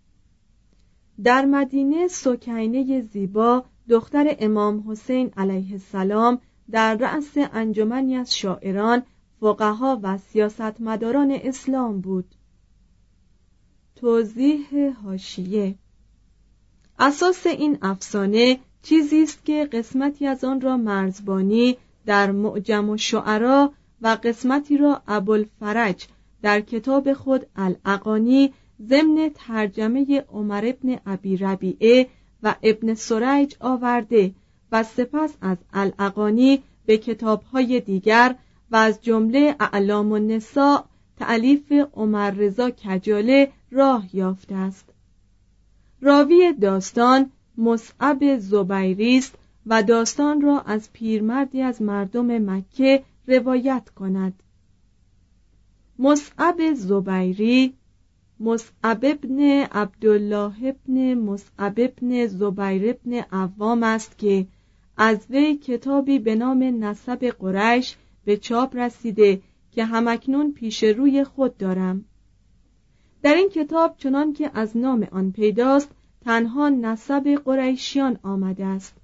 در 1.23 1.45
مدینه 1.45 2.07
سکینه 2.07 3.01
زیبا 3.01 3.65
دختر 3.89 4.35
امام 4.39 4.83
حسین 4.87 5.31
علیه 5.37 5.71
السلام 5.71 6.39
در 6.71 6.95
رأس 6.95 7.31
انجمنی 7.35 8.15
از 8.15 8.35
شاعران 8.35 9.03
فقها 9.41 9.99
و 10.03 10.17
سیاستمداران 10.17 11.31
اسلام 11.43 12.01
بود. 12.01 12.25
توضیح 13.95 14.93
هاشیه 15.03 15.75
اساس 16.99 17.47
این 17.47 17.77
افسانه 17.81 18.59
چیزی 18.83 19.23
است 19.23 19.45
که 19.45 19.65
قسمتی 19.65 20.27
از 20.27 20.43
آن 20.43 20.61
را 20.61 20.77
مرزبانی 20.77 21.77
در 22.05 22.31
معجم 22.31 22.89
و 22.89 22.97
شعرا 22.97 23.73
و 24.01 24.17
قسمتی 24.23 24.77
را 24.77 25.01
ابوالفرج 25.07 26.07
در 26.41 26.61
کتاب 26.61 27.13
خود 27.13 27.45
الاقانی 27.55 28.53
ضمن 28.81 29.31
ترجمه 29.35 30.25
عمر 30.29 30.65
ابن 30.65 30.99
ابی 31.05 31.37
ربیعه 31.37 32.07
و 32.43 32.55
ابن 32.63 32.93
سریج 32.93 33.55
آورده 33.59 34.33
و 34.71 34.83
سپس 34.83 35.33
از 35.41 35.57
الاقانی 35.73 36.63
به 36.85 36.97
کتابهای 36.97 37.79
دیگر 37.79 38.35
و 38.71 38.75
از 38.75 39.01
جمله 39.01 39.55
اعلام 39.59 40.11
و 40.11 40.17
نساء 40.17 40.83
تعلیف 41.17 41.71
عمر 41.93 42.31
رضا 42.31 42.71
کجاله 42.71 43.51
راه 43.71 44.15
یافته 44.15 44.55
است. 44.55 44.89
راوی 46.01 46.53
داستان 46.53 47.31
مصعب 47.57 48.37
زبیری 48.37 49.17
است 49.17 49.35
و 49.65 49.83
داستان 49.83 50.41
را 50.41 50.59
از 50.61 50.93
پیرمردی 50.93 51.61
از 51.61 51.81
مردم 51.81 52.49
مکه 52.51 53.03
روایت 53.27 53.89
کند. 53.95 54.33
مصعب 55.99 56.73
زبیری 56.73 57.73
مصعب 58.39 58.99
ابن 59.03 59.39
عبدالله 59.71 60.53
ابن 60.63 61.13
مصعب 61.13 61.73
ابن 61.77 62.27
زبیر 62.27 62.89
ابن 62.89 63.13
عوام 63.31 63.83
است 63.83 64.17
که 64.17 64.47
از 64.97 65.25
وی 65.29 65.55
کتابی 65.55 66.19
به 66.19 66.35
نام 66.35 66.63
نسب 66.83 67.25
قریش 67.39 67.95
به 68.25 68.37
چاپ 68.37 68.75
رسیده 68.75 69.41
که 69.71 69.85
همکنون 69.85 70.51
پیش 70.53 70.83
روی 70.83 71.23
خود 71.23 71.57
دارم. 71.57 72.05
در 73.23 73.33
این 73.33 73.49
کتاب 73.49 73.95
چنان 73.97 74.33
که 74.33 74.51
از 74.53 74.77
نام 74.77 75.07
آن 75.11 75.31
پیداست 75.31 75.89
تنها 76.21 76.69
نسب 76.69 77.41
قریشیان 77.45 78.19
آمده 78.23 78.65
است. 78.65 78.97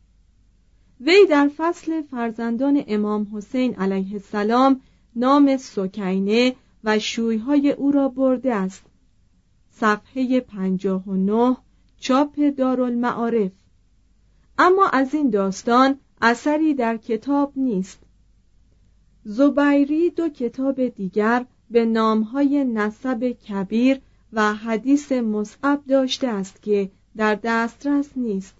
وی 1.02 1.26
در 1.30 1.50
فصل 1.58 2.02
فرزندان 2.02 2.84
امام 2.88 3.28
حسین 3.34 3.76
علیه 3.76 4.14
السلام 4.14 4.82
نام 5.16 5.58
سکینه 5.58 6.56
و 6.84 7.00
شویهای 7.00 7.72
او 7.72 7.92
را 7.92 8.10
برده 8.10 8.56
است. 8.56 8.86
صفحه 9.72 10.40
59 10.40 11.58
چاپ 12.00 12.40
دارالمعارف. 12.58 13.52
اما 14.58 14.88
از 14.88 15.14
این 15.14 15.30
داستان 15.30 16.00
اثری 16.22 16.74
در 16.74 16.98
کتاب 16.98 17.54
نیست. 17.56 18.00
زبیری 19.30 20.10
دو 20.10 20.30
کتاب 20.30 20.88
دیگر 20.88 21.46
به 21.72 21.86
نامهای 21.86 22.64
نسب 22.64 23.24
کبیر 23.32 24.00
و 24.34 24.54
حدیث 24.54 25.12
مصعب 25.12 25.82
داشته 25.88 26.28
است 26.28 26.62
که 26.62 26.90
در 27.18 27.36
دسترس 27.44 28.10
نیست. 28.16 28.56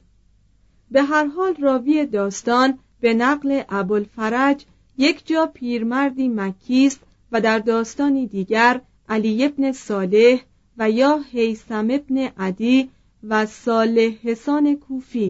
به 0.92 1.04
هر 1.04 1.26
حال 1.26 1.56
راوی 1.56 2.06
داستان 2.06 2.80
به 3.00 3.14
نقل 3.14 3.62
ابوالفرج 3.70 4.66
یک 4.98 5.28
جا 5.28 5.46
پیرمردی 5.46 6.28
مکیست 6.28 7.00
و 7.32 7.42
در 7.42 7.60
داستانی 7.60 8.28
دیگر 8.28 8.82
علی 9.10 9.46
ابن 9.46 9.72
صالح 9.72 10.42
و 10.78 10.92
یا 10.92 11.20
حیسم 11.32 11.88
ابن 11.92 12.18
عدی 12.18 12.90
و 13.24 13.46
صالح 13.46 14.12
حسان 14.24 14.76
کوفی 14.76 15.30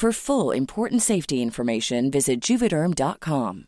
For 0.00 0.12
full 0.12 0.50
important 0.52 1.02
safety 1.02 1.42
information, 1.42 2.10
visit 2.10 2.40
juvederm.com. 2.40 3.66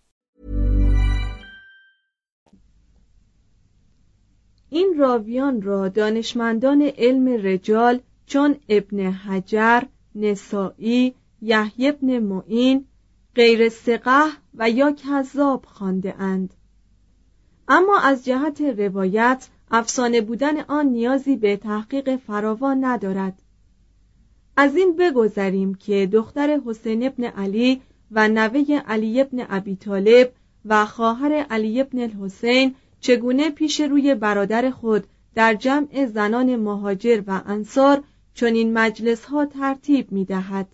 این 4.71 4.95
راویان 4.99 5.63
را 5.63 5.89
دانشمندان 5.89 6.83
علم 6.83 7.29
رجال 7.29 8.01
چون 8.27 8.57
ابن 8.69 9.01
حجر، 9.01 9.83
نسائی، 10.15 11.15
یحیی 11.43 11.89
ابن 11.89 12.19
معین، 12.19 12.85
غیر 13.35 13.69
سقه 13.69 14.25
و 14.55 14.71
یا 14.71 14.93
کذاب 14.93 15.65
خانده 15.65 16.15
اند. 16.21 16.55
اما 17.69 17.99
از 17.99 18.25
جهت 18.25 18.61
روایت 18.61 19.49
افسانه 19.71 20.21
بودن 20.21 20.61
آن 20.61 20.87
نیازی 20.87 21.37
به 21.37 21.57
تحقیق 21.57 22.17
فراوان 22.17 22.85
ندارد 22.85 23.42
از 24.57 24.77
این 24.77 24.97
بگذریم 24.97 25.75
که 25.75 26.09
دختر 26.13 26.61
حسین 26.67 27.07
ابن 27.07 27.25
علی 27.25 27.83
و 28.11 28.29
نوه 28.29 28.83
علی 28.87 29.21
ابن 29.21 29.47
ابی 29.49 29.77
طالب 29.77 30.33
و 30.65 30.87
خواهر 30.87 31.33
علی 31.33 31.81
ابن 31.81 31.99
الحسین 31.99 32.75
چگونه 33.01 33.51
پیش 33.51 33.81
روی 33.81 34.15
برادر 34.15 34.71
خود 34.71 35.07
در 35.35 35.55
جمع 35.55 36.07
زنان 36.07 36.57
مهاجر 36.57 37.23
و 37.27 37.43
انصار 37.47 38.03
چنین 38.35 38.73
مجلس 38.73 39.25
ها 39.25 39.47
ترتیب 39.47 40.13
می 40.13 40.25
دهد. 40.25 40.69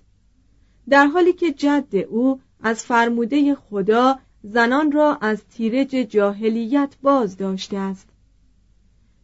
در 0.89 1.07
حالی 1.07 1.33
که 1.33 1.53
جد 1.53 1.97
او 1.97 2.41
از 2.63 2.85
فرموده 2.85 3.55
خدا 3.55 4.19
زنان 4.43 4.93
را 4.93 5.19
از 5.21 5.45
تیرج 5.45 5.89
جاهلیت 5.89 6.95
باز 7.03 7.37
داشته 7.37 7.77
است 7.79 8.09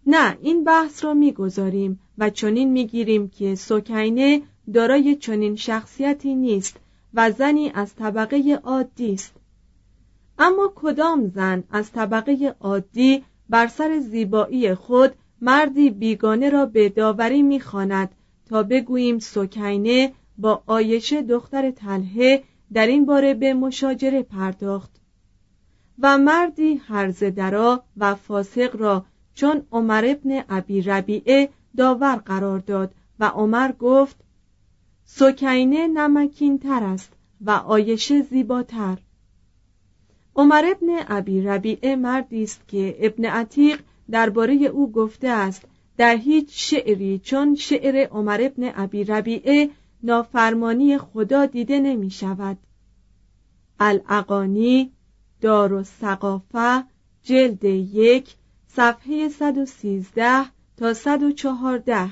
نه 0.07 0.39
این 0.41 0.65
بحث 0.65 1.05
را 1.05 1.15
می‌گذاریم 1.15 2.01
و 2.19 2.31
چنین 2.31 2.73
می‌گیریم 2.73 3.29
که 3.29 3.55
سوکینه 3.55 4.43
دارای 4.75 5.17
چنین 5.17 5.57
شخصیتی 5.57 6.35
نیست 6.35 6.77
و 7.15 7.31
زنی 7.31 7.71
از 7.75 7.95
طبقه 7.95 8.61
عادی 8.65 9.15
است. 9.15 9.35
اما 10.39 10.73
کدام 10.75 11.29
زن 11.29 11.65
از 11.71 11.93
طبقه 11.93 12.55
عادی 12.61 13.25
بر 13.49 13.67
سر 13.67 13.99
زیبایی 13.99 14.75
خود 14.75 15.15
مردی 15.41 15.91
بیگانه 15.91 16.51
را 16.51 16.67
به 16.67 16.89
داوری 16.89 17.43
می‌خواند 17.43 18.11
تا 18.49 18.63
بگوییم 18.63 19.19
سوکینه 19.19 20.13
با 20.39 20.63
آیشه 20.67 21.23
دختر 21.23 21.71
تلهه 21.71 22.43
در 22.73 22.87
این 22.87 23.07
باره 23.07 23.35
به 23.35 23.55
مشاجره 23.55 24.23
پرداخت 24.23 24.91
و 25.99 26.19
مردی 26.19 26.75
هرز 26.75 27.25
درا 27.25 27.85
و 27.97 28.15
فاسق 28.15 28.77
را 28.77 29.05
چون 29.35 29.67
عمر 29.73 30.05
ابن 30.09 30.45
ابی 30.49 30.83
ربیعه 30.83 31.49
داور 31.77 32.17
قرار 32.17 32.59
داد 32.59 32.95
و 33.21 33.25
عمر 33.25 33.73
گفت 33.73 34.17
سکینه 35.05 35.87
نمکین 35.87 36.59
تر 36.59 36.85
است 36.85 37.13
و 37.41 37.51
آیشه 37.51 38.23
زیباتر. 38.23 38.99
عمر 40.37 40.65
ابن 40.65 40.89
ابی 41.09 41.41
ربیعه 41.41 41.97
مردی 41.97 42.43
است 42.43 42.69
که 42.69 42.97
ابن 42.99 43.25
عتیق 43.25 43.81
درباره 44.11 44.55
او 44.55 44.93
گفته 44.93 45.29
است 45.29 45.65
در 45.97 46.17
هیچ 46.17 46.47
شعری 46.51 47.19
چون 47.19 47.55
شعر 47.55 48.09
عمر 48.09 48.41
ابن 48.43 48.73
ابی 48.77 49.05
ربیعه 49.05 49.71
نافرمانی 50.03 50.99
خدا 50.99 51.47
دیده 51.47 51.79
نمی 51.79 52.11
شود. 52.11 52.59
الاقانی 53.81 54.93
دار 55.41 55.73
و 56.55 56.83
جلد 57.23 57.65
یک 57.65 58.35
صفحه 58.77 59.29
113 59.29 60.45
تا 60.77 60.95
114 60.95 62.11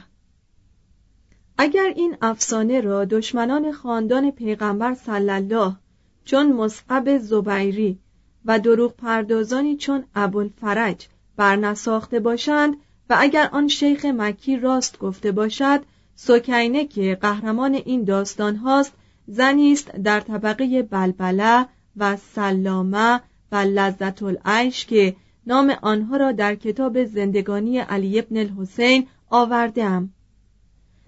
اگر 1.58 1.92
این 1.96 2.16
افسانه 2.22 2.80
را 2.80 3.04
دشمنان 3.04 3.72
خاندان 3.72 4.30
پیغمبر 4.30 4.94
صلی 4.94 5.30
الله 5.30 5.76
چون 6.24 6.52
مصعب 6.52 7.18
زبیری 7.18 7.98
و 8.44 8.58
دروغ 8.58 8.96
پردازانی 8.96 9.76
چون 9.76 10.04
ابوالفرج 10.14 11.08
برنساخته 11.36 12.20
باشند 12.20 12.76
و 13.10 13.16
اگر 13.18 13.48
آن 13.52 13.68
شیخ 13.68 14.04
مکی 14.04 14.56
راست 14.56 14.98
گفته 14.98 15.32
باشد 15.32 15.80
سکینه 16.14 16.86
که 16.86 17.18
قهرمان 17.20 17.74
این 17.74 18.04
داستان 18.04 18.56
هاست 18.56 18.92
زنی 19.26 19.72
است 19.72 19.90
در 19.90 20.20
طبقه 20.20 20.82
بلبله 20.82 21.66
و 21.96 22.16
سلامه 22.16 23.20
و 23.52 23.56
لذت 23.56 24.22
العیش 24.22 24.86
که 24.86 25.16
نام 25.46 25.70
آنها 25.82 26.16
را 26.16 26.32
در 26.32 26.54
کتاب 26.54 27.04
زندگانی 27.04 27.78
علی 27.78 28.18
ابن 28.18 28.36
الحسین 28.36 29.06
آوردم 29.30 30.10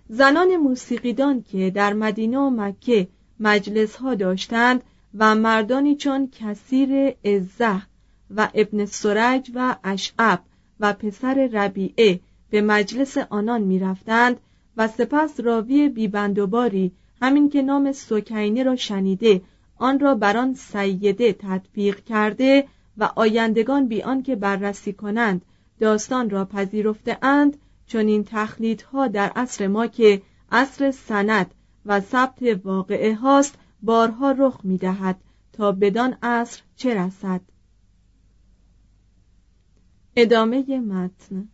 زنان 0.09 0.57
موسیقیدان 0.57 1.43
که 1.43 1.71
در 1.71 1.93
مدینه 1.93 2.39
و 2.39 2.51
مکه 2.51 3.09
مجلس 3.41 3.97
ها 3.97 4.15
داشتند 4.15 4.83
و 5.19 5.35
مردانی 5.35 5.97
چون 5.97 6.29
کثیر 6.41 7.15
ازه 7.25 7.83
و 8.37 8.49
ابن 8.55 8.85
سرج 8.85 9.51
و 9.55 9.77
اشعب 9.85 10.41
و 10.81 10.93
پسر 10.93 11.49
ربیعه 11.53 12.21
به 12.51 12.61
مجلس 12.61 13.19
آنان 13.19 13.63
می‌رفتند 13.63 14.37
و 14.77 14.89
سپس 14.89 15.41
راوی 15.41 15.89
بیبندوباری 15.89 16.93
همین 17.23 17.51
که 17.51 17.63
نام 17.63 17.93
سکینه 17.93 18.63
را 18.63 18.77
شنیده 18.77 19.43
آن 19.77 20.01
را 20.01 20.15
بر 20.15 20.37
آن 20.37 20.55
سیده 20.55 21.33
تطبیق 21.33 22.05
کرده 22.05 22.65
و 22.99 23.11
آیندگان 23.17 23.89
بی 23.89 24.03
آنکه 24.03 24.37
بررسی 24.37 24.93
کنند 24.93 25.45
داستان 25.81 26.31
را 26.31 26.45
پذیرفته 26.45 27.19
اند 27.23 27.57
چون 27.87 28.07
این 28.07 28.25
تخلیط 28.25 28.83
در 29.13 29.29
عصر 29.29 29.67
ما 29.67 29.87
که 29.87 30.23
عصر 30.53 30.91
سند 30.91 31.55
و 31.87 32.01
ثبت 32.01 32.43
واقعه 32.65 33.15
هاست 33.15 33.59
بارها 33.83 34.31
رخ 34.31 34.61
می 34.65 34.79
دهد 34.79 35.17
تا 35.53 35.73
بدان 35.73 36.17
عصر 36.23 36.63
چه 36.77 36.95
رسد. 36.95 37.41
ادامه 40.17 40.81
متن 40.81 41.49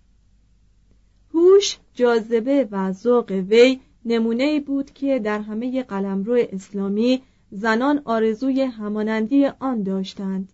هوش 1.35 1.79
جاذبه 1.95 2.69
و 2.71 2.93
ذوق 2.93 3.31
وی 3.31 3.81
نمونه 4.05 4.61
بود 4.61 4.91
که 4.91 5.19
در 5.19 5.41
همه 5.41 5.83
قلمرو 5.83 6.39
اسلامی 6.53 7.23
زنان 7.51 8.03
آرزوی 8.05 8.63
همانندی 8.63 9.47
آن 9.47 9.83
داشتند. 9.83 10.53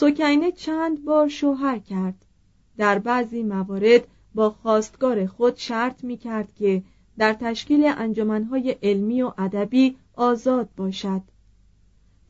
سکینه 0.00 0.52
چند 0.52 1.04
بار 1.04 1.28
شوهر 1.28 1.78
کرد. 1.78 2.24
در 2.76 2.98
بعضی 2.98 3.42
موارد 3.42 4.06
با 4.34 4.50
خواستگار 4.50 5.26
خود 5.26 5.56
شرط 5.56 6.04
می 6.04 6.16
کرد 6.16 6.54
که 6.54 6.82
در 7.18 7.32
تشکیل 7.32 7.92
انجمنهای 7.96 8.76
علمی 8.82 9.22
و 9.22 9.32
ادبی 9.38 9.96
آزاد 10.14 10.68
باشد. 10.76 11.22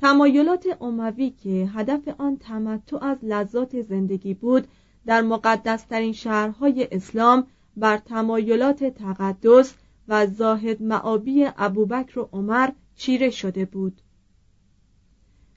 تمایلات 0.01 0.77
اموی 0.81 1.31
که 1.31 1.71
هدف 1.75 2.09
آن 2.19 2.37
تمتع 2.37 3.05
از 3.05 3.19
لذات 3.23 3.81
زندگی 3.81 4.35
بود 4.35 4.69
در 5.07 5.23
مقدسترین 5.23 6.13
شهرهای 6.13 6.89
اسلام 6.93 7.47
بر 7.77 7.99
تمایلات 7.99 8.85
تقدس 8.85 9.75
و 10.09 10.27
زاهد 10.27 10.83
معابی 10.83 11.47
ابوبکر 11.57 12.19
و 12.19 12.29
عمر 12.33 12.71
چیره 12.97 13.31
شده 13.31 13.65
بود. 13.65 14.01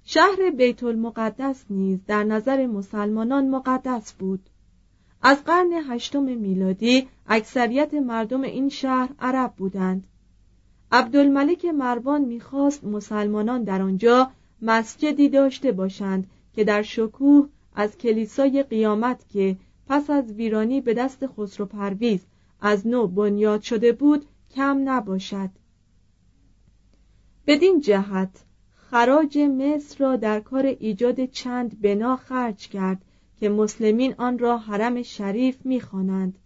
شهر 0.10 0.50
بیت 0.58 0.84
المقدس 0.84 1.66
نیز 1.70 2.00
در 2.08 2.24
نظر 2.24 2.68
مسلمانان 2.68 3.50
مقدس 3.50 4.14
بود. 4.14 4.50
از 5.22 5.44
قرن 5.44 5.74
هشتم 5.90 6.24
میلادی 6.24 7.08
اکثریت 7.28 7.94
مردم 7.94 8.42
این 8.42 8.70
شهر 8.70 9.10
عرب 9.20 9.54
بودند. 9.58 10.08
عبدالملک 10.92 11.66
مروان 11.66 12.22
می‌خواست 12.22 12.84
مسلمانان 12.84 13.64
در 13.64 13.82
آنجا 13.82 14.32
مسجدی 14.62 15.30
داشته 15.30 15.72
باشند 15.72 16.28
که 16.54 16.64
در 16.64 16.82
شکوه 16.82 17.50
از 17.76 17.98
کلیسای 17.98 18.64
قیامت 18.64 19.30
که 19.30 19.58
پس 19.88 20.10
از 20.10 20.32
ویرانی 20.32 20.82
به 20.82 20.94
دست 20.94 21.28
خسرو 21.28 21.66
پرویز 21.66 22.26
از 22.62 22.88
نو 22.88 23.08
بنیاد 23.08 23.62
شده 23.62 23.92
بود 23.92 24.26
کم 24.56 24.90
نباشد. 24.90 25.50
بدین 27.48 27.82
جهت 27.82 28.47
خراج 28.92 29.38
مصر 29.38 29.96
را 30.00 30.16
در 30.16 30.40
کار 30.40 30.66
ایجاد 30.66 31.26
چند 31.26 31.82
بنا 31.82 32.16
خرج 32.16 32.68
کرد 32.68 33.02
که 33.40 33.50
مسلمین 33.50 34.16
آن 34.18 34.40
را 34.40 34.58
حرم 34.58 35.02
شریف 35.02 35.66
می‌خوانند. 35.66 36.40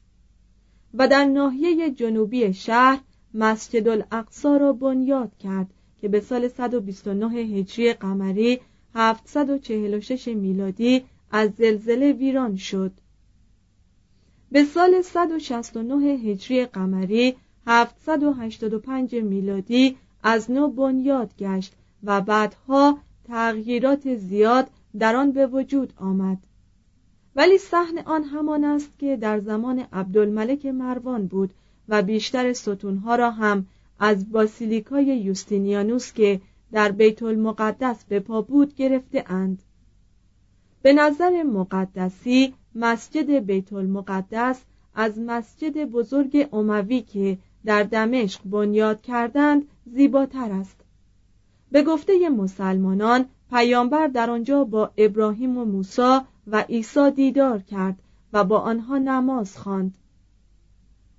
و 0.94 1.08
در 1.08 1.26
ناحیه 1.26 1.92
جنوبی 1.92 2.54
شهر 2.54 3.00
مسجد 3.34 3.88
الاقصا 3.88 4.58
را 4.58 4.74
بنیاد 4.74 5.38
کرد 5.38 5.68
که 5.98 6.08
به 6.08 6.20
سال 6.20 6.48
129 6.48 7.28
هجری 7.36 7.94
قمری 7.94 8.60
746 8.96 10.28
میلادی 10.28 11.04
از 11.32 11.52
زلزله 11.58 12.12
ویران 12.12 12.56
شد. 12.56 12.92
به 14.52 14.64
سال 14.64 15.02
169 15.02 16.08
هجری 16.08 16.66
قمری 16.66 17.36
785 17.68 19.16
میلادی 19.16 19.98
از 20.24 20.52
نو 20.52 20.68
بنیاد 20.68 21.38
گشت 21.38 21.76
و 22.04 22.22
بعدها 22.22 22.98
تغییرات 23.28 24.16
زیاد 24.16 24.70
در 25.00 25.16
آن 25.16 25.32
به 25.32 25.48
وجود 25.48 25.94
آمد. 25.98 26.38
ولی 27.36 27.58
صحن 27.58 27.98
آن 27.98 28.24
همان 28.24 28.64
است 28.64 28.92
که 29.00 29.18
در 29.18 29.40
زمان 29.40 29.80
عبدالملک 29.94 30.66
مروان 30.66 31.28
بود 31.28 31.54
و 31.90 32.02
بیشتر 32.02 32.54
ستونها 32.54 33.16
را 33.16 33.32
هم 33.32 33.66
از 34.00 34.32
باسیلیکای 34.32 35.06
یوستینیانوس 35.06 36.14
که 36.14 36.42
در 36.72 36.92
بیت 36.92 37.24
المقدس 37.24 38.06
به 38.06 38.20
پا 38.20 38.42
بود 38.42 38.76
گرفته 38.76 39.24
اند. 39.28 39.62
به 40.82 40.94
نظر 40.94 41.44
مقدسی 41.44 42.54
مسجد 42.76 43.32
بیت 43.32 43.74
المقدس 43.74 44.62
از 44.96 45.20
مسجد 45.20 45.86
بزرگ 45.86 46.50
اموی 46.54 47.02
که 47.02 47.38
در 47.66 47.84
دمشق 47.84 48.42
بنیاد 48.46 49.02
کردند 49.02 49.68
زیباتر 49.86 50.52
است. 50.52 50.81
به 51.72 51.84
گفته 51.84 52.30
مسلمانان 52.30 53.26
پیامبر 53.50 54.08
در 54.08 54.30
آنجا 54.30 54.64
با 54.64 54.92
ابراهیم 54.98 55.58
و 55.58 55.66
موسی 55.66 56.20
و 56.48 56.62
عیسی 56.62 57.12
دیدار 57.12 57.60
کرد 57.60 58.00
و 58.34 58.44
با 58.44 58.60
آنها 58.60 58.98
نماز 58.98 59.58
خواند. 59.58 59.98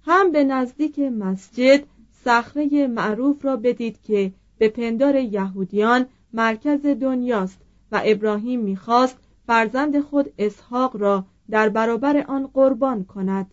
هم 0.05 0.33
به 0.33 0.45
نزدیک 0.45 0.99
مسجد 0.99 1.85
صخره 2.25 2.87
معروف 2.87 3.45
را 3.45 3.57
بدید 3.57 4.03
که 4.03 4.33
به 4.59 4.69
پندار 4.69 5.17
یهودیان 5.17 6.07
مرکز 6.33 6.87
دنیاست 6.87 7.59
و 7.93 8.03
ابراهیم 8.05 8.61
می‌خواست 8.61 9.19
فرزند 9.47 10.01
خود 10.01 10.33
اسحاق 10.38 10.97
را 10.97 11.25
در 11.51 11.69
برابر 11.69 12.25
آن 12.29 12.47
قربان 12.47 13.05
کند 13.05 13.51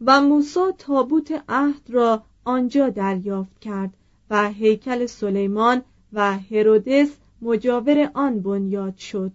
و 0.00 0.20
موسی 0.20 0.60
تابوت 0.78 1.42
عهد 1.48 1.90
را 1.90 2.22
آنجا 2.44 2.88
دریافت 2.88 3.58
کرد 3.58 3.96
و 4.30 4.48
هیکل 4.48 5.06
سلیمان 5.06 5.82
و 6.12 6.38
هرودس 6.38 7.16
مجاور 7.42 8.10
آن 8.14 8.40
بنیاد 8.40 8.96
شد. 8.96 9.32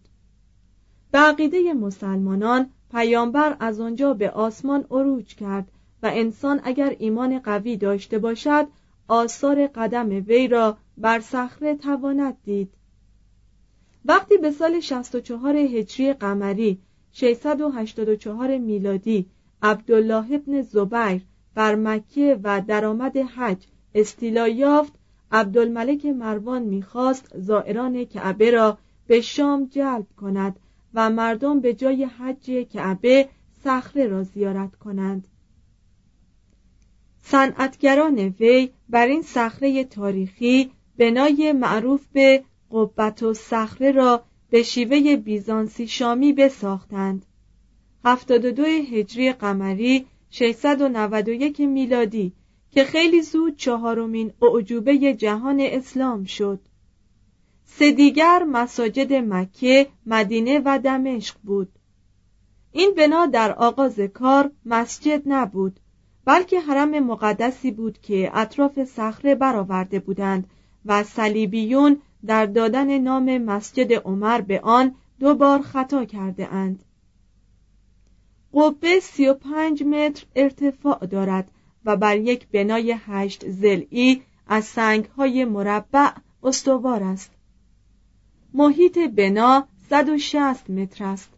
به 1.12 1.20
عقیده 1.20 1.74
مسلمانان 1.74 2.70
پیامبر 2.92 3.58
از 3.60 3.80
آنجا 3.80 4.14
به 4.14 4.30
آسمان 4.30 4.86
عروج 4.92 5.36
کرد 5.36 5.72
و 6.04 6.12
انسان 6.14 6.62
اگر 6.64 6.96
ایمان 7.00 7.40
قوی 7.40 7.78
داشته 7.78 8.20
باشد 8.20 8.68
آثار 9.08 9.68
قدم 9.68 10.10
وی 10.10 10.48
را 10.48 10.78
بر 10.98 11.20
صخره 11.20 11.76
تواند 11.76 12.38
دید. 12.44 12.74
وقتی 14.06 14.38
به 14.38 14.52
سال 14.52 14.80
64 14.80 15.56
هجری 15.56 16.14
قمری 16.14 16.80
684 17.12 18.58
میلادی 18.58 19.26
عبدالله 19.62 20.34
ابن 20.34 20.62
زبیر 20.62 21.22
بر 21.56 21.76
مکه 21.76 22.40
و 22.44 22.62
درآمد 22.62 23.18
حج 23.18 23.66
استیلا 23.96 24.48
یافت. 24.48 24.94
عبدالملک 25.32 26.06
مروان 26.06 26.64
می‌خواست 26.64 27.38
زائران 27.38 28.06
کعبه 28.06 28.52
را 28.52 28.78
به 29.08 29.22
شام 29.22 29.66
جلب 29.66 30.06
کند 30.18 30.60
و 30.94 31.10
مردم 31.10 31.60
به 31.60 31.74
جای 31.74 32.04
حج 32.04 32.52
کعبه 32.74 33.30
صخره 33.64 34.08
را 34.08 34.24
زیارت 34.24 34.76
کنند. 34.76 35.28
صنعتگران 37.22 38.20
وی 38.20 38.70
بر 38.90 39.08
این 39.08 39.22
صخره 39.22 39.84
تاریخی 39.84 40.72
بنای 40.98 41.52
معروف 41.52 42.08
به 42.14 42.44
قبت 42.72 43.24
و 43.24 43.34
صخره 43.34 43.92
را 43.92 44.24
به 44.50 44.64
شیوه 44.64 45.16
بیزانسی 45.16 45.88
شامی 45.88 46.34
بساختند. 46.34 47.26
72 48.06 48.64
هجری 48.64 49.34
قمری 49.34 50.06
691 50.30 51.60
میلادی 51.60 52.34
که 52.74 52.84
خیلی 52.84 53.22
زود 53.22 53.58
چهارمین 53.58 54.34
اعجوبه 54.42 55.14
جهان 55.14 55.60
اسلام 55.60 56.24
شد. 56.24 56.60
سه 57.66 57.92
دیگر 57.92 58.44
مساجد 58.44 59.14
مکه، 59.14 59.88
مدینه 60.06 60.62
و 60.66 60.80
دمشق 60.80 61.36
بود. 61.44 61.70
این 62.72 62.94
بنا 62.98 63.26
در 63.26 63.52
آغاز 63.52 64.00
کار 64.00 64.52
مسجد 64.66 65.22
نبود 65.26 65.80
بلکه 66.26 66.60
حرم 66.60 67.00
مقدسی 67.00 67.72
بود 67.72 68.02
که 68.02 68.32
اطراف 68.34 68.84
صخره 68.84 69.36
برآورده 69.36 70.00
بودند 70.00 70.48
و 70.86 71.04
صلیبیون 71.04 72.02
در 72.26 72.46
دادن 72.46 72.98
نام 73.00 73.38
مسجد 73.38 73.94
عمر 73.94 74.42
به 74.42 74.60
آن 74.60 74.96
دو 75.20 75.36
بار 75.36 75.62
خطا 75.62 76.06
کرده 76.06 76.54
اند. 76.54 76.84
قبه 78.54 79.00
سی 79.00 79.28
و 79.28 79.34
پنج 79.34 79.84
متر 79.84 80.26
ارتفاع 80.36 81.06
دارد 81.06 81.52
و 81.86 81.98
بر 81.98 82.18
یک 82.18 82.48
بنای 82.48 82.96
هشت 83.06 83.50
زلعی 83.50 84.22
از 84.48 84.66
سنگهای 84.66 85.46
مربع 85.46 86.12
استوار 86.44 87.04
است. 87.04 87.32
محیط 88.54 88.98
بنا 88.98 89.68
160 89.90 90.70
متر 90.70 91.06
است. 91.06 91.30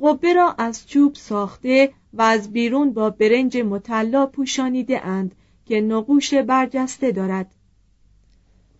قبه 0.00 0.32
را 0.32 0.54
از 0.58 0.88
چوب 0.88 1.14
ساخته 1.14 1.92
و 2.12 2.22
از 2.22 2.52
بیرون 2.52 2.92
با 2.92 3.10
برنج 3.10 3.56
مطلا 3.56 4.26
پوشانیده 4.26 5.06
اند 5.06 5.34
که 5.66 5.80
نقوش 5.80 6.34
برجسته 6.34 7.12
دارد. 7.12 7.54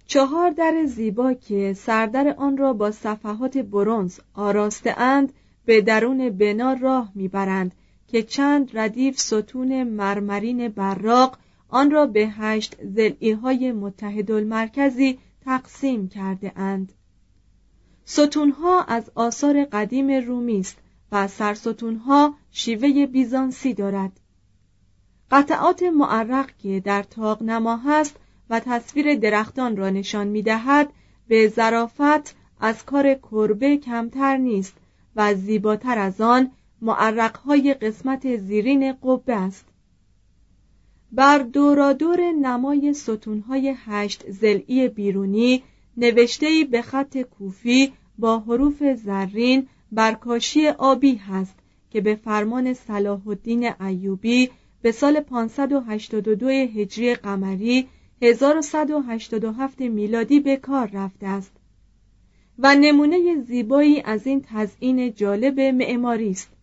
چهار 0.06 0.50
در 0.50 0.84
زیبا 0.86 1.32
که 1.32 1.72
سردر 1.72 2.34
آن 2.36 2.56
را 2.56 2.72
با 2.72 2.90
صفحات 2.90 3.58
برونز 3.58 4.20
آراسته 4.34 5.00
اند 5.00 5.32
به 5.64 5.80
درون 5.80 6.30
بنا 6.30 6.72
راه 6.72 7.12
می‌برند 7.14 7.74
که 8.14 8.22
چند 8.22 8.70
ردیف 8.78 9.18
ستون 9.18 9.82
مرمرین 9.82 10.68
براق 10.68 11.38
آن 11.68 11.90
را 11.90 12.06
به 12.06 12.28
هشت 12.28 12.76
زلعی 12.84 13.32
های 13.32 13.72
متحد 13.72 14.30
المرکزی 14.30 15.18
تقسیم 15.44 16.08
کرده 16.08 16.52
اند. 16.56 16.92
ستونها 18.04 18.82
از 18.82 19.10
آثار 19.14 19.64
قدیم 19.64 20.10
رومی 20.10 20.60
است 20.60 20.78
و 21.12 21.28
سرستونها 21.28 22.34
شیوه 22.50 23.06
بیزانسی 23.06 23.74
دارد. 23.74 24.20
قطعات 25.30 25.82
معرق 25.82 26.50
که 26.58 26.80
در 26.80 27.02
تاق 27.02 27.42
نما 27.42 27.76
هست 27.76 28.16
و 28.50 28.60
تصویر 28.60 29.14
درختان 29.14 29.76
را 29.76 29.90
نشان 29.90 30.28
می 30.28 30.42
دهد 30.42 30.92
به 31.28 31.48
ظرافت 31.48 32.34
از 32.60 32.84
کار 32.84 33.14
کربه 33.14 33.76
کمتر 33.76 34.36
نیست 34.36 34.74
و 35.16 35.34
زیباتر 35.34 35.98
از 35.98 36.20
آن 36.20 36.50
معرقهای 36.84 37.74
قسمت 37.74 38.36
زیرین 38.36 38.92
قبه 38.92 39.34
است. 39.34 39.66
بر 41.12 41.38
دورادور 41.38 42.32
نمای 42.32 42.94
ستونهای 42.94 43.74
هشت 43.76 44.30
زلعی 44.30 44.88
بیرونی 44.88 45.62
نوشتهی 45.96 46.64
به 46.64 46.82
خط 46.82 47.18
کوفی 47.18 47.92
با 48.18 48.38
حروف 48.38 48.82
زرین 48.94 49.66
برکاشی 49.92 50.68
آبی 50.68 51.14
هست 51.14 51.54
که 51.90 52.00
به 52.00 52.14
فرمان 52.14 52.74
صلاح 52.74 53.28
الدین 53.28 53.82
ایوبی 53.82 54.50
به 54.82 54.92
سال 54.92 55.20
582 55.20 56.48
هجری 56.48 57.14
قمری 57.14 57.88
1187 58.22 59.80
میلادی 59.80 60.40
به 60.40 60.56
کار 60.56 60.90
رفته 60.92 61.26
است 61.26 61.52
و 62.58 62.74
نمونه 62.74 63.40
زیبایی 63.40 64.00
از 64.00 64.26
این 64.26 64.44
تزئین 64.48 65.14
جالب 65.14 65.60
معماری 65.60 66.30
است. 66.30 66.53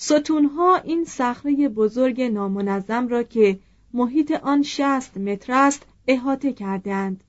ستونها 0.00 0.76
این 0.76 1.04
صخره 1.04 1.68
بزرگ 1.68 2.22
نامنظم 2.22 3.08
را 3.08 3.22
که 3.22 3.58
محیط 3.92 4.32
آن 4.32 4.62
شست 4.62 5.16
متر 5.16 5.52
است 5.52 5.86
احاطه 6.06 6.52
کردند. 6.52 7.24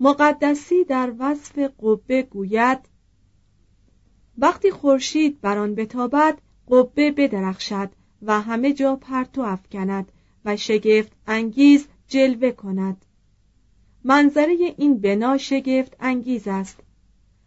مقدسی 0.00 0.84
در 0.84 1.12
وصف 1.18 1.58
قبه 1.58 2.22
گوید 2.22 2.78
وقتی 4.38 4.70
خورشید 4.70 5.40
بر 5.40 5.58
آن 5.58 5.74
بتابد 5.74 6.38
قبه 6.68 7.10
بدرخشد 7.10 7.90
و 8.22 8.40
همه 8.40 8.72
جا 8.72 8.96
پرتو 8.96 9.40
افکند 9.40 10.12
و 10.44 10.56
شگفت 10.56 11.12
انگیز 11.26 11.86
جلوه 12.08 12.50
کند. 12.50 13.04
منظره 14.04 14.74
این 14.76 14.98
بنا 14.98 15.36
شگفت 15.36 15.96
انگیز 16.00 16.48
است. 16.48 16.80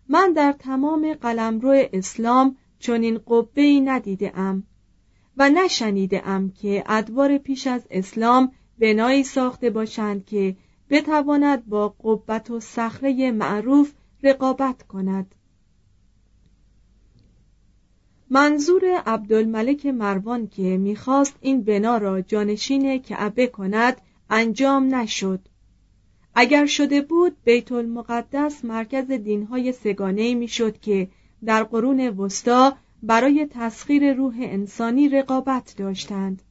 من 0.10 0.34
در 0.34 0.52
تمام 0.52 1.14
قلمرو 1.14 1.88
اسلام 1.94 2.58
چنین 2.82 3.20
قبه 3.28 3.62
ای 3.62 3.82
ندیده 3.82 4.32
ام 4.40 4.64
و 5.38 5.50
نشنیده 5.50 6.28
ام 6.28 6.52
که 6.52 6.84
ادوار 6.86 7.38
پیش 7.38 7.68
از 7.68 7.88
اسلام 7.90 8.52
بنایی 8.80 9.24
ساخته 9.24 9.70
باشند 9.70 10.26
که 10.26 10.56
بتواند 10.90 11.66
با 11.66 11.90
قبت 11.90 12.50
و 12.52 12.60
صخره 12.60 13.32
معروف 13.32 13.94
رقابت 14.24 14.84
کند. 14.84 15.36
منظور 18.30 19.02
عبدالملک 19.06 19.86
مروان 19.86 20.48
که 20.48 20.78
می‌خواست 20.78 21.36
این 21.42 21.64
بنا 21.64 21.98
را 21.98 22.22
جانشین 22.22 22.98
کعبه 22.98 23.48
کند 23.48 24.02
انجام 24.30 24.96
نشد. 24.96 25.40
اگر 26.36 26.66
شده 26.66 27.02
بود 27.02 27.38
بیت 27.44 27.72
المقدس 27.72 28.66
مرکز 28.66 29.12
دینهای 29.12 29.72
سگانه 29.72 30.36
می‌شد 30.36 30.80
که 30.80 31.10
در 31.46 31.64
قرون 31.64 32.00
وسطا 32.08 32.74
برای 33.04 33.48
تسخیر 33.52 34.14
روح 34.14 34.36
انسانی 34.40 35.10
رقابت 35.10 35.74
داشتند. 35.78 36.42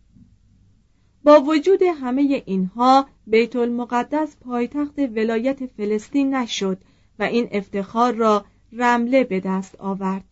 با 1.25 1.41
وجود 1.41 1.83
همه 1.83 2.43
اینها 2.47 3.07
بیت 3.27 3.57
المقدس 3.57 4.37
پایتخت 4.41 4.99
ولایت 4.99 5.67
فلسطین 5.67 6.35
نشد 6.35 6.79
و 7.19 7.23
این 7.23 7.49
افتخار 7.51 8.13
را 8.13 8.45
رمله 8.73 9.25
به 9.25 9.41
دست 9.41 9.81
آورد. 9.81 10.25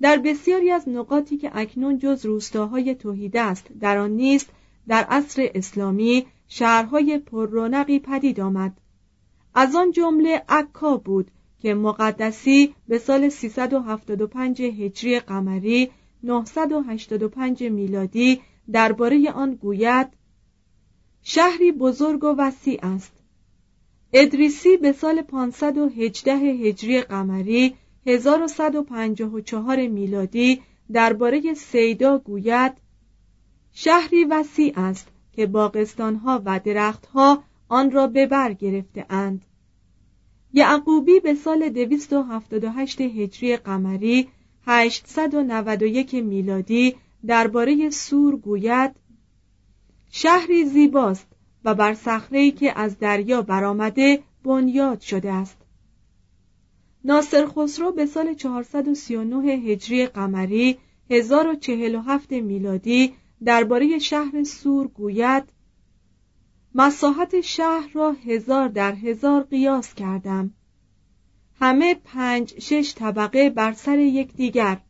در 0.00 0.16
بسیاری 0.16 0.70
از 0.70 0.88
نقاطی 0.88 1.36
که 1.36 1.50
اکنون 1.54 1.98
جز 1.98 2.26
روستاهای 2.26 2.94
توحیده 2.94 3.40
است 3.40 3.66
در 3.80 3.98
آن 3.98 4.10
نیست 4.10 4.50
در 4.88 5.04
عصر 5.04 5.50
اسلامی 5.54 6.26
شهرهای 6.48 7.18
پررونقی 7.18 7.98
پدید 7.98 8.40
آمد. 8.40 8.80
از 9.54 9.74
آن 9.74 9.90
جمله 9.90 10.42
عکا 10.48 10.96
بود 10.96 11.30
که 11.60 11.74
مقدسی 11.74 12.74
به 12.88 12.98
سال 12.98 13.28
375 13.28 14.62
هجری 14.62 15.20
قمری 15.20 15.90
985 16.22 17.62
میلادی 17.64 18.40
درباره 18.72 19.30
آن 19.30 19.54
گوید 19.54 20.06
شهری 21.22 21.72
بزرگ 21.72 22.24
و 22.24 22.34
وسیع 22.38 22.78
است. 22.82 23.12
ادریسی 24.12 24.76
به 24.76 24.92
سال 24.92 25.22
518 25.22 26.32
هجری 26.34 27.00
قمری 27.00 27.74
1154 28.06 29.86
میلادی 29.86 30.62
درباره 30.92 31.54
سیدا 31.54 32.18
گوید 32.18 32.72
شهری 33.72 34.24
وسیع 34.24 34.72
است 34.76 35.08
که 35.32 35.46
باغستانها 35.46 36.42
و 36.44 36.60
درختها 36.64 37.42
آن 37.68 37.90
را 37.90 38.06
به 38.06 38.26
بر 38.26 38.52
گرفته 38.52 39.06
اند. 39.10 39.44
یعقوبی 40.58 41.20
به 41.20 41.34
سال 41.34 41.68
278 41.68 43.00
هجری 43.00 43.56
قمری 43.56 44.28
891 44.66 46.14
میلادی 46.14 46.96
درباره 47.26 47.90
سور 47.90 48.36
گوید 48.36 48.96
شهری 50.10 50.64
زیباست 50.64 51.26
و 51.64 51.74
بر 51.74 51.94
صخره‌ای 51.94 52.50
که 52.50 52.78
از 52.78 52.98
دریا 52.98 53.42
برآمده 53.42 54.22
بنیاد 54.44 55.00
شده 55.00 55.32
است. 55.32 55.56
ناصر 57.04 57.46
خسرو 57.46 57.92
به 57.92 58.06
سال 58.06 58.34
439 58.34 59.52
هجری 59.52 60.06
قمری 60.06 60.78
1047 61.10 62.32
میلادی 62.32 63.12
درباره 63.44 63.98
شهر 63.98 64.44
سور 64.44 64.88
گوید 64.88 65.44
مساحت 66.80 67.40
شهر 67.40 67.90
را 67.92 68.12
هزار 68.12 68.68
در 68.68 68.94
هزار 68.94 69.42
قیاس 69.42 69.94
کردم. 69.94 70.54
همه 71.60 71.94
پنج 71.94 72.58
شش 72.58 72.94
طبقه 72.94 73.50
بر 73.50 73.72
سر 73.72 73.98
یکدیگر 73.98 74.80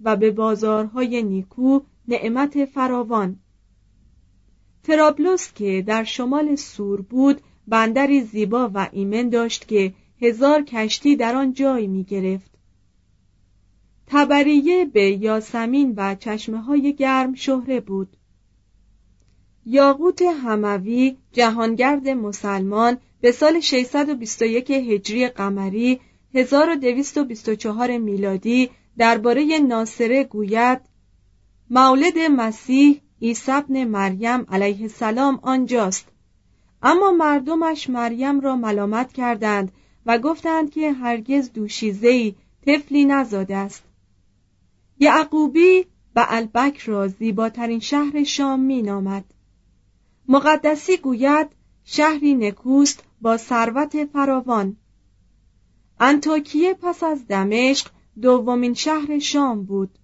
و 0.00 0.16
به 0.16 0.30
بازارهای 0.30 1.22
نیکو 1.22 1.80
نعمت 2.08 2.64
فراوان. 2.64 3.36
ترابلوس 4.82 5.52
که 5.52 5.84
در 5.86 6.04
شمال 6.04 6.54
سور 6.54 7.00
بود 7.00 7.40
بندری 7.66 8.20
زیبا 8.20 8.70
و 8.74 8.88
ایمن 8.92 9.28
داشت 9.28 9.68
که 9.68 9.94
هزار 10.20 10.62
کشتی 10.62 11.16
در 11.16 11.36
آن 11.36 11.52
جای 11.52 11.86
می 11.86 12.04
گرفت. 12.04 12.50
تبریه 14.06 14.84
به 14.84 15.10
یاسمین 15.10 15.94
و 15.96 16.14
چشمه 16.14 16.60
های 16.60 16.94
گرم 16.94 17.34
شهره 17.34 17.80
بود. 17.80 18.17
یاقوت 19.70 20.22
هموی 20.22 21.16
جهانگرد 21.32 22.08
مسلمان 22.08 22.98
به 23.20 23.32
سال 23.32 23.60
621 23.60 24.70
هجری 24.70 25.28
قمری 25.28 26.00
1224 26.34 27.98
میلادی 27.98 28.70
درباره 28.98 29.58
ناصره 29.58 30.24
گوید 30.24 30.80
مولد 31.70 32.18
مسیح 32.18 33.00
عیسی 33.22 33.52
ابن 33.52 33.84
مریم 33.84 34.46
علیه 34.48 34.82
السلام 34.82 35.38
آنجاست 35.42 36.08
اما 36.82 37.10
مردمش 37.10 37.90
مریم 37.90 38.40
را 38.40 38.56
ملامت 38.56 39.12
کردند 39.12 39.72
و 40.06 40.18
گفتند 40.18 40.70
که 40.70 40.92
هرگز 40.92 41.52
دوشیزهی 41.52 42.34
طفلی 42.66 43.04
نزاده 43.04 43.56
است 43.56 43.82
یعقوبی 44.98 45.86
و 46.16 46.26
البک 46.28 46.78
را 46.78 47.08
زیباترین 47.08 47.80
شهر 47.80 48.24
شام 48.24 48.60
می 48.60 48.82
نامد. 48.82 49.24
مقدسی 50.30 50.96
گوید 50.96 51.48
شهری 51.84 52.34
نکوست 52.34 53.04
با 53.20 53.36
ثروت 53.36 54.04
فراوان. 54.04 54.76
انتاکیه 56.00 56.74
پس 56.74 57.02
از 57.02 57.26
دمشق 57.26 57.90
دومین 58.22 58.74
شهر 58.74 59.18
شام 59.18 59.64
بود. 59.64 59.98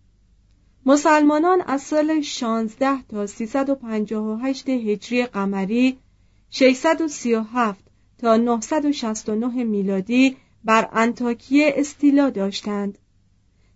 مسلمانان 0.86 1.62
از 1.66 1.82
سال 1.82 2.20
16 2.20 3.02
تا 3.02 3.26
358 3.26 4.68
هجری 4.68 5.26
قمری 5.26 5.98
637 6.50 7.84
تا 8.18 8.36
969 8.36 9.64
میلادی 9.64 10.36
بر 10.64 10.88
انتاکیه 10.92 11.74
استیلا 11.76 12.30
داشتند. 12.30 12.98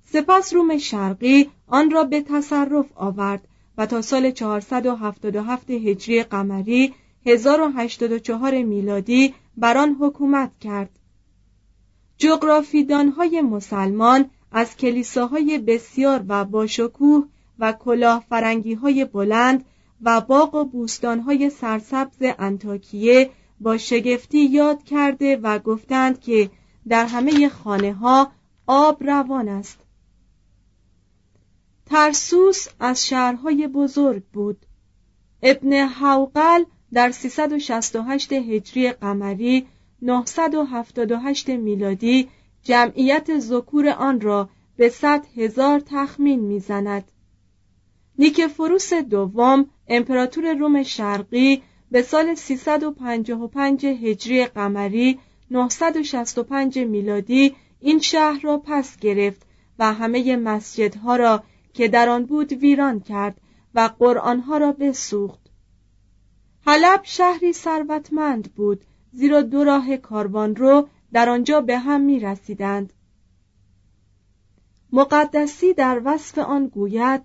سپس 0.05 0.55
روم 0.55 0.79
شرقی 0.79 1.51
آن 1.67 1.91
را 1.91 2.05
به 2.05 2.21
تصرف 2.21 2.87
آورد 2.95 3.48
و 3.79 3.87
تا 3.87 4.03
سال 4.03 4.31
477 4.31 5.71
هجری 5.71 6.23
قمری 6.23 6.95
1084 7.27 8.63
میلادی 8.63 9.35
بر 9.57 9.79
آن 9.79 9.97
حکومت 10.01 10.51
کرد. 10.61 10.91
جغرافیدانهای 12.17 13.41
مسلمان 13.41 14.31
از 14.53 14.77
کلیساهای 14.77 15.59
بسیار 15.59 16.25
و 16.29 16.45
باشکوه 16.45 17.25
و 17.59 17.73
کلاه 17.73 18.25
فرنگی 18.29 18.75
های 18.75 19.05
بلند 19.05 19.65
و 20.03 20.21
باغ 20.21 20.55
و 20.55 20.65
بوستانهای 20.65 21.51
سرسبز 21.51 22.17
انتاکیه 22.39 23.31
با 23.61 23.77
شگفتی 23.77 24.39
یاد 24.39 24.83
کرده 24.83 25.37
و 25.37 25.59
گفتند 25.59 26.21
که 26.21 26.51
در 26.89 27.07
همه 27.07 27.49
خانه 27.49 27.93
ها 27.93 28.33
آب 28.67 29.05
روان 29.05 29.49
است. 29.49 29.79
ترسوس 31.91 32.67
از 32.81 33.07
شهرهای 33.07 33.69
بزرگ 33.69 34.23
بود. 34.33 34.67
ابن 35.43 35.73
حوقل 35.73 36.65
در 36.93 37.11
368 37.11 38.33
هجری 38.33 38.93
قمری 38.93 39.67
978 40.03 41.49
میلادی 41.49 42.29
جمعیت 42.63 43.39
ذکور 43.39 43.89
آن 43.89 44.21
را 44.21 44.49
به 44.77 44.89
صد 44.89 45.27
هزار 45.37 45.83
تخمین 45.87 46.41
می‌زند. 46.41 47.05
نیکفروس 48.19 48.93
دوم 48.95 49.67
امپراتور 49.89 50.55
روم 50.55 50.83
شرقی 50.83 51.63
به 51.91 52.03
سال 52.03 52.35
355 52.35 53.87
هجری 53.87 54.45
قمری 54.45 55.19
965 55.51 56.79
میلادی 56.79 57.55
این 57.81 57.99
شهر 57.99 58.41
را 58.43 58.59
پس 58.59 58.97
گرفت 58.97 59.43
و 59.79 59.93
همه 59.93 60.37
مسجدها 60.37 61.17
را 61.17 61.43
که 61.79 61.89
در 61.89 62.09
آن 62.09 62.25
بود 62.25 62.53
ویران 62.53 63.01
کرد 63.01 63.41
و 63.75 63.91
قرآنها 63.99 64.57
را 64.59 64.73
بسوخت 64.73 65.41
حلب 66.67 67.01
شهری 67.03 67.53
ثروتمند 67.53 68.55
بود 68.55 68.85
زیرا 69.13 69.43
دو 69.43 69.65
راه 69.65 69.97
کاروان 69.97 70.57
رو 70.57 70.89
در 71.13 71.29
آنجا 71.29 71.61
به 71.61 71.79
هم 71.79 72.01
می 72.01 72.21
رسیدند. 72.21 72.93
مقدسی 74.93 75.75
در 75.75 76.03
وصف 76.05 76.39
آن 76.39 76.67
گوید 76.67 77.23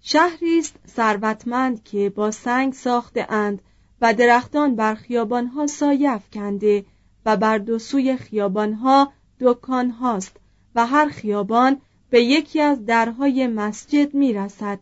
شهری 0.00 0.58
است 0.58 0.76
ثروتمند 0.88 1.82
که 1.82 2.10
با 2.10 2.30
سنگ 2.30 2.72
ساخته 2.72 3.26
اند 3.32 3.62
و 4.00 4.14
درختان 4.14 4.76
بر 4.76 4.94
خیابانها 4.94 5.66
سایه 5.66 6.20
کنده 6.32 6.84
و 7.26 7.36
بر 7.36 7.58
دو 7.58 7.78
سوی 7.78 8.16
خیابانها 8.16 9.12
دکان 9.40 9.90
هاست 9.90 10.36
و 10.74 10.86
هر 10.86 11.08
خیابان 11.08 11.80
به 12.10 12.22
یکی 12.22 12.60
از 12.60 12.86
درهای 12.86 13.46
مسجد 13.46 14.14
می 14.14 14.32
رسد. 14.32 14.80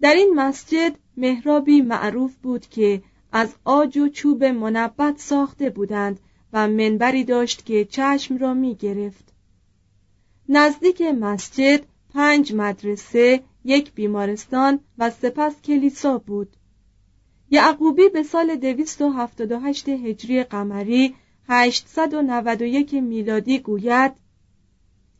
در 0.00 0.14
این 0.14 0.34
مسجد 0.34 0.94
محرابی 1.16 1.82
معروف 1.82 2.36
بود 2.36 2.66
که 2.66 3.02
از 3.32 3.54
آج 3.64 3.98
و 3.98 4.08
چوب 4.08 4.44
منبت 4.44 5.18
ساخته 5.18 5.70
بودند 5.70 6.20
و 6.52 6.68
منبری 6.68 7.24
داشت 7.24 7.66
که 7.66 7.84
چشم 7.84 8.36
را 8.36 8.54
می 8.54 8.74
گرفت. 8.74 9.32
نزدیک 10.48 11.02
مسجد 11.02 11.80
پنج 12.14 12.54
مدرسه، 12.54 13.42
یک 13.64 13.92
بیمارستان 13.92 14.80
و 14.98 15.10
سپس 15.10 15.62
کلیسا 15.62 16.18
بود. 16.18 16.56
یعقوبی 17.50 18.08
به 18.08 18.22
سال 18.22 18.56
278 18.56 19.88
هجری 19.88 20.44
قمری 20.44 21.14
891 21.48 22.94
میلادی 22.94 23.58
گوید 23.58 24.12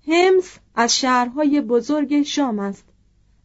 همس 0.09 0.59
از 0.75 0.99
شهرهای 0.99 1.61
بزرگ 1.61 2.23
شام 2.23 2.59
است 2.59 2.85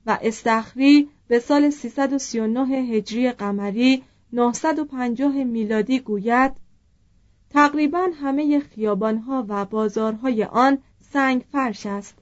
و 0.06 0.18
استخری 0.22 1.10
به 1.28 1.40
سال 1.40 1.70
339 1.70 2.68
هجری 2.68 3.32
قمری 3.32 4.04
950 4.34 5.44
میلادی 5.44 6.00
گوید 6.00 6.52
تقریبا 7.50 8.08
همه 8.22 8.60
خیابانها 8.60 9.46
و 9.48 9.66
بازارهای 9.66 10.44
آن 10.44 10.78
سنگ 11.14 11.46
فرش 11.52 11.86
است. 11.86 12.21